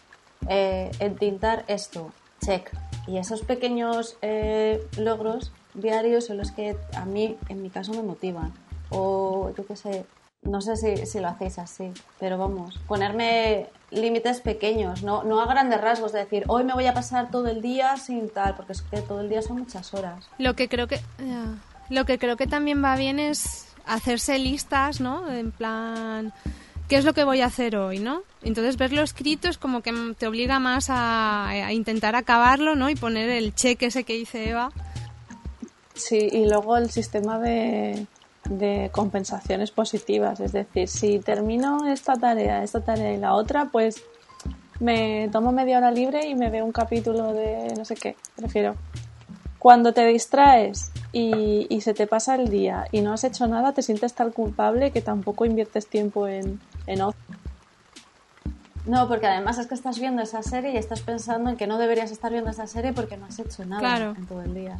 [0.48, 2.12] eh, entintar esto,
[2.44, 2.70] check.
[3.06, 8.02] Y esos pequeños eh, logros diarios son los que a mí, en mi caso, me
[8.02, 8.52] motivan.
[8.90, 10.04] O yo qué sé,
[10.42, 15.46] no sé si, si, lo hacéis así, pero vamos, ponerme límites pequeños, no, no a
[15.46, 18.72] grandes rasgos, de decir, hoy me voy a pasar todo el día sin tal, porque
[18.72, 20.28] es que todo el día son muchas horas.
[20.38, 21.00] Lo que creo que,
[21.90, 25.30] lo que, creo que también va bien es hacerse listas, ¿no?
[25.30, 26.32] En plan,
[26.88, 28.22] ¿qué es lo que voy a hacer hoy, no?
[28.42, 32.88] Entonces verlo escrito es como que te obliga más a, a intentar acabarlo, ¿no?
[32.88, 34.70] Y poner el cheque ese que dice Eva.
[35.94, 38.06] Sí, y luego el sistema de
[38.50, 40.40] de compensaciones positivas.
[40.40, 44.02] Es decir, si termino esta tarea, esta tarea y la otra, pues
[44.80, 48.16] me tomo media hora libre y me veo un capítulo de no sé qué.
[48.36, 48.74] Prefiero.
[49.58, 53.72] Cuando te distraes y, y se te pasa el día y no has hecho nada,
[53.72, 57.20] te sientes tan culpable que tampoco inviertes tiempo en, en ocio.
[58.86, 61.78] No, porque además es que estás viendo esa serie y estás pensando en que no
[61.78, 64.78] deberías estar viendo esa serie porque no has hecho nada en todo el día.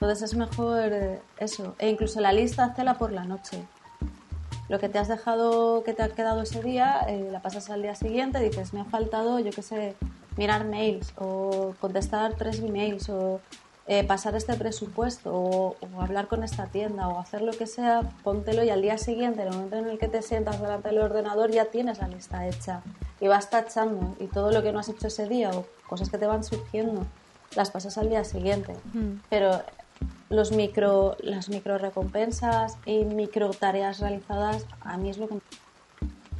[0.00, 1.74] Entonces es mejor eh, eso.
[1.78, 3.64] E incluso la lista, hazla por la noche.
[4.68, 7.82] Lo que te has dejado, que te ha quedado ese día, eh, la pasas al
[7.82, 9.94] día siguiente, dices, me ha faltado, yo qué sé,
[10.36, 13.40] mirar mails o contestar tres emails o
[13.88, 18.64] eh, pasar este presupuesto o, hablar con esta tienda o hacer lo que sea, póntelo
[18.64, 21.52] y al día siguiente, en el momento en el que te sientas delante del ordenador,
[21.52, 22.82] ya tienes la lista hecha
[23.20, 26.18] y vas tachando y todo lo que no has hecho ese día o cosas que
[26.18, 27.06] te van surgiendo
[27.54, 28.74] las pasas al día siguiente.
[29.30, 29.62] Pero
[30.28, 35.38] los micro, las micro recompensas y micro tareas realizadas, a mí es lo que...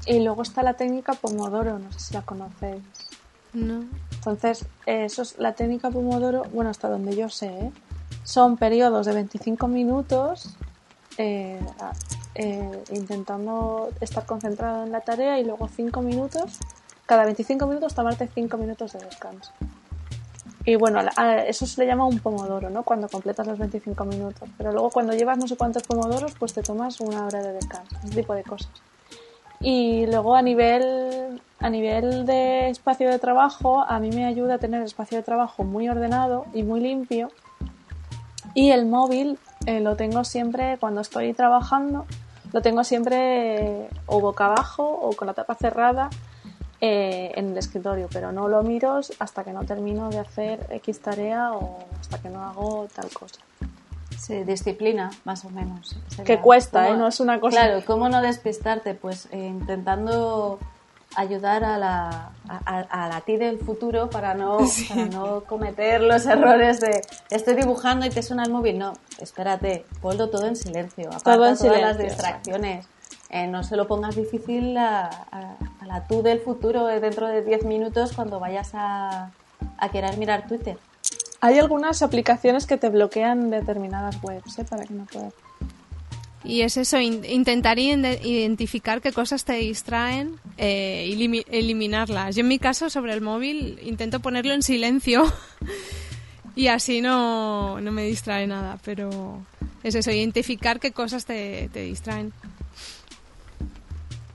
[0.07, 2.83] Y luego está la técnica Pomodoro, no sé si la conocéis.
[3.53, 3.85] No.
[4.13, 7.73] Entonces, eso es la técnica Pomodoro, bueno, hasta donde yo sé, ¿eh?
[8.25, 10.57] son periodos de 25 minutos
[11.19, 11.61] eh,
[12.35, 16.59] eh, intentando estar concentrado en la tarea y luego 5 minutos,
[17.07, 19.53] cada 25 minutos tomarte 5 minutos de descanso.
[20.69, 21.01] Y bueno,
[21.47, 22.83] eso se le llama un pomodoro, ¿no?
[22.83, 24.49] Cuando completas los 25 minutos.
[24.59, 27.97] Pero luego cuando llevas no sé cuántos pomodoros, pues te tomas una hora de descanso,
[28.05, 28.69] ese tipo de cosas.
[29.61, 34.59] Y luego a nivel, a nivel de espacio de trabajo, a mí me ayuda a
[34.59, 37.31] tener el espacio de trabajo muy ordenado y muy limpio.
[38.53, 42.07] Y el móvil eh, lo tengo siempre, cuando estoy trabajando,
[42.53, 46.11] lo tengo siempre o boca abajo o con la tapa cerrada
[46.81, 51.01] eh, en el escritorio, pero no lo miro hasta que no termino de hacer X
[51.01, 53.41] tarea o hasta que no hago tal cosa.
[54.19, 55.97] Sí, disciplina, más o menos.
[56.25, 56.97] que cuesta, ¿eh?
[56.97, 57.61] No es una cosa...
[57.61, 58.95] Claro, ¿cómo no despistarte?
[58.95, 60.59] Pues eh, intentando
[61.17, 64.59] ayudar a la, a, la ti del futuro para no,
[64.89, 67.01] para no cometer los errores de
[67.31, 68.79] estoy dibujando y te suena el móvil.
[68.79, 72.87] No, espérate, ponlo todo en silencio, aparta todas las distracciones.
[73.31, 75.11] Eh, no se lo pongas difícil a,
[75.85, 79.31] la tú del futuro dentro de 10 minutos cuando vayas a,
[79.93, 80.79] querer mirar Twitter.
[81.41, 84.65] Hay algunas aplicaciones que te bloquean determinadas webs ¿eh?
[84.65, 85.33] para que no puedas.
[86.45, 92.37] Y es eso, intentar identificar qué cosas te distraen eh, y eliminarlas.
[92.37, 95.25] Yo en mi caso, sobre el móvil, intento ponerlo en silencio
[96.55, 98.79] y así no, no me distrae nada.
[98.85, 99.41] Pero
[99.83, 102.33] es eso, identificar qué cosas te, te distraen.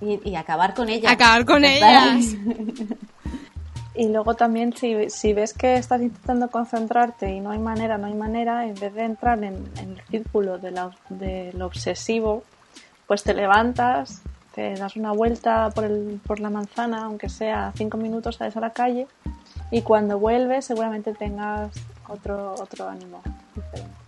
[0.01, 1.11] Y, acabar con ellas.
[1.11, 2.35] Acabar con ellas.
[3.95, 8.07] y luego también si, si, ves que estás intentando concentrarte y no hay manera, no
[8.07, 10.71] hay manera, en vez de entrar en, el círculo de,
[11.09, 12.43] de, lo obsesivo,
[13.05, 14.21] pues te levantas,
[14.55, 18.59] te das una vuelta por, el, por la manzana, aunque sea cinco minutos, sales a
[18.59, 19.07] la calle
[19.69, 21.71] y cuando vuelves seguramente tengas
[22.09, 23.21] otro, otro ánimo
[23.55, 24.00] diferente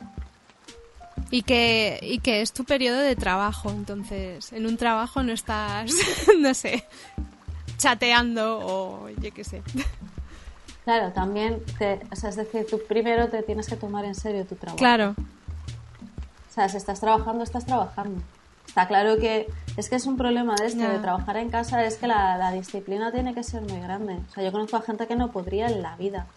[1.33, 3.71] y que, y que es tu periodo de trabajo.
[3.71, 5.91] Entonces, en un trabajo no estás,
[6.39, 6.85] no sé,
[7.79, 9.63] chateando o yo qué sé.
[10.83, 11.63] Claro, también,
[12.11, 14.77] o sea, es decir, tú primero te tienes que tomar en serio tu trabajo.
[14.77, 15.15] Claro.
[15.17, 18.21] O sea, si estás trabajando, estás trabajando.
[18.67, 21.97] Está claro que es que es un problema de este, de trabajar en casa, es
[21.97, 24.19] que la, disciplina tiene que ser muy grande.
[24.29, 26.27] O sea, yo conozco a gente que no podría en la vida.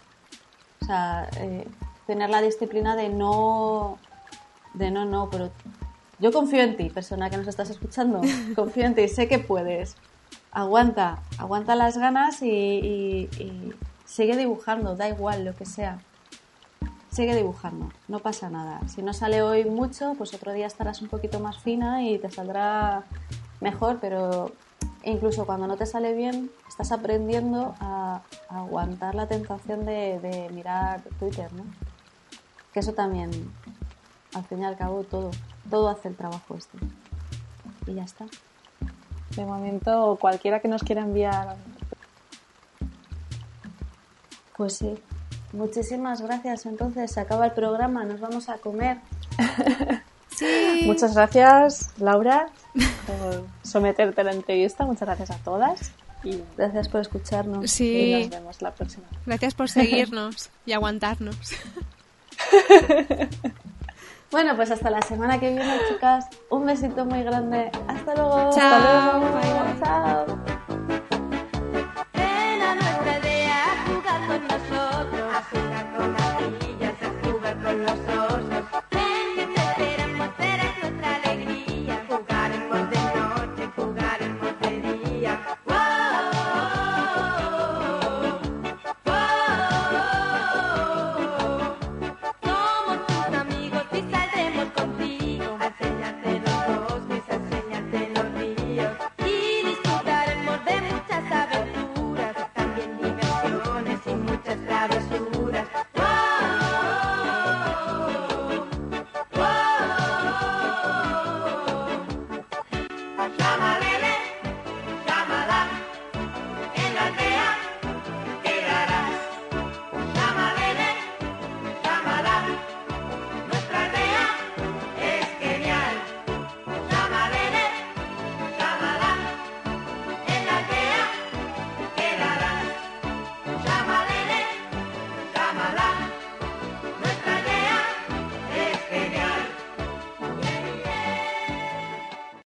[0.81, 1.67] O sea, eh,
[2.07, 3.99] tener la disciplina de no
[4.77, 5.49] de no, no, pero
[6.19, 8.21] yo confío en ti, persona que nos estás escuchando,
[8.55, 9.95] confío en ti, sé que puedes.
[10.51, 13.73] aguanta, aguanta las ganas y, y- y
[14.05, 15.99] sigue dibujando, da igual lo que sea.
[17.11, 18.79] Sigue dibujando, no pasa nada.
[18.87, 22.29] Si no sale hoy mucho, pues otro día estarás un poquito más fina y te
[22.29, 23.03] saldrá
[23.59, 24.51] mejor, pero
[25.03, 30.49] incluso cuando no te sale bien, estás aprendiendo a, a aguantar la tentación de, de
[30.51, 31.63] mirar Twitter, ¿no?
[32.73, 33.31] Que eso también,
[34.33, 35.31] al fin y al cabo, todo,
[35.69, 36.77] todo hace el trabajo este.
[37.85, 38.25] Y ya está.
[39.35, 41.55] De momento, cualquiera que nos quiera enviar
[44.57, 44.95] Pues sí.
[45.53, 46.65] Muchísimas gracias.
[46.65, 48.97] Entonces se acaba el programa, nos vamos a comer.
[50.37, 50.83] Sí.
[50.85, 52.49] Muchas gracias, Laura,
[53.07, 54.85] por someterte a la entrevista.
[54.85, 55.91] Muchas gracias a todas.
[56.23, 57.81] Y, Gracias por escucharnos.
[57.81, 59.07] y nos vemos la próxima.
[59.25, 61.37] Gracias por seguirnos y aguantarnos.
[64.31, 66.27] Bueno, pues hasta la semana que viene, chicas.
[66.49, 67.71] Un besito muy grande.
[67.87, 68.49] Hasta luego.
[68.53, 68.75] Chao.
[68.75, 69.35] Hasta luego.
[69.39, 69.79] Bye.
[69.79, 70.56] Chao.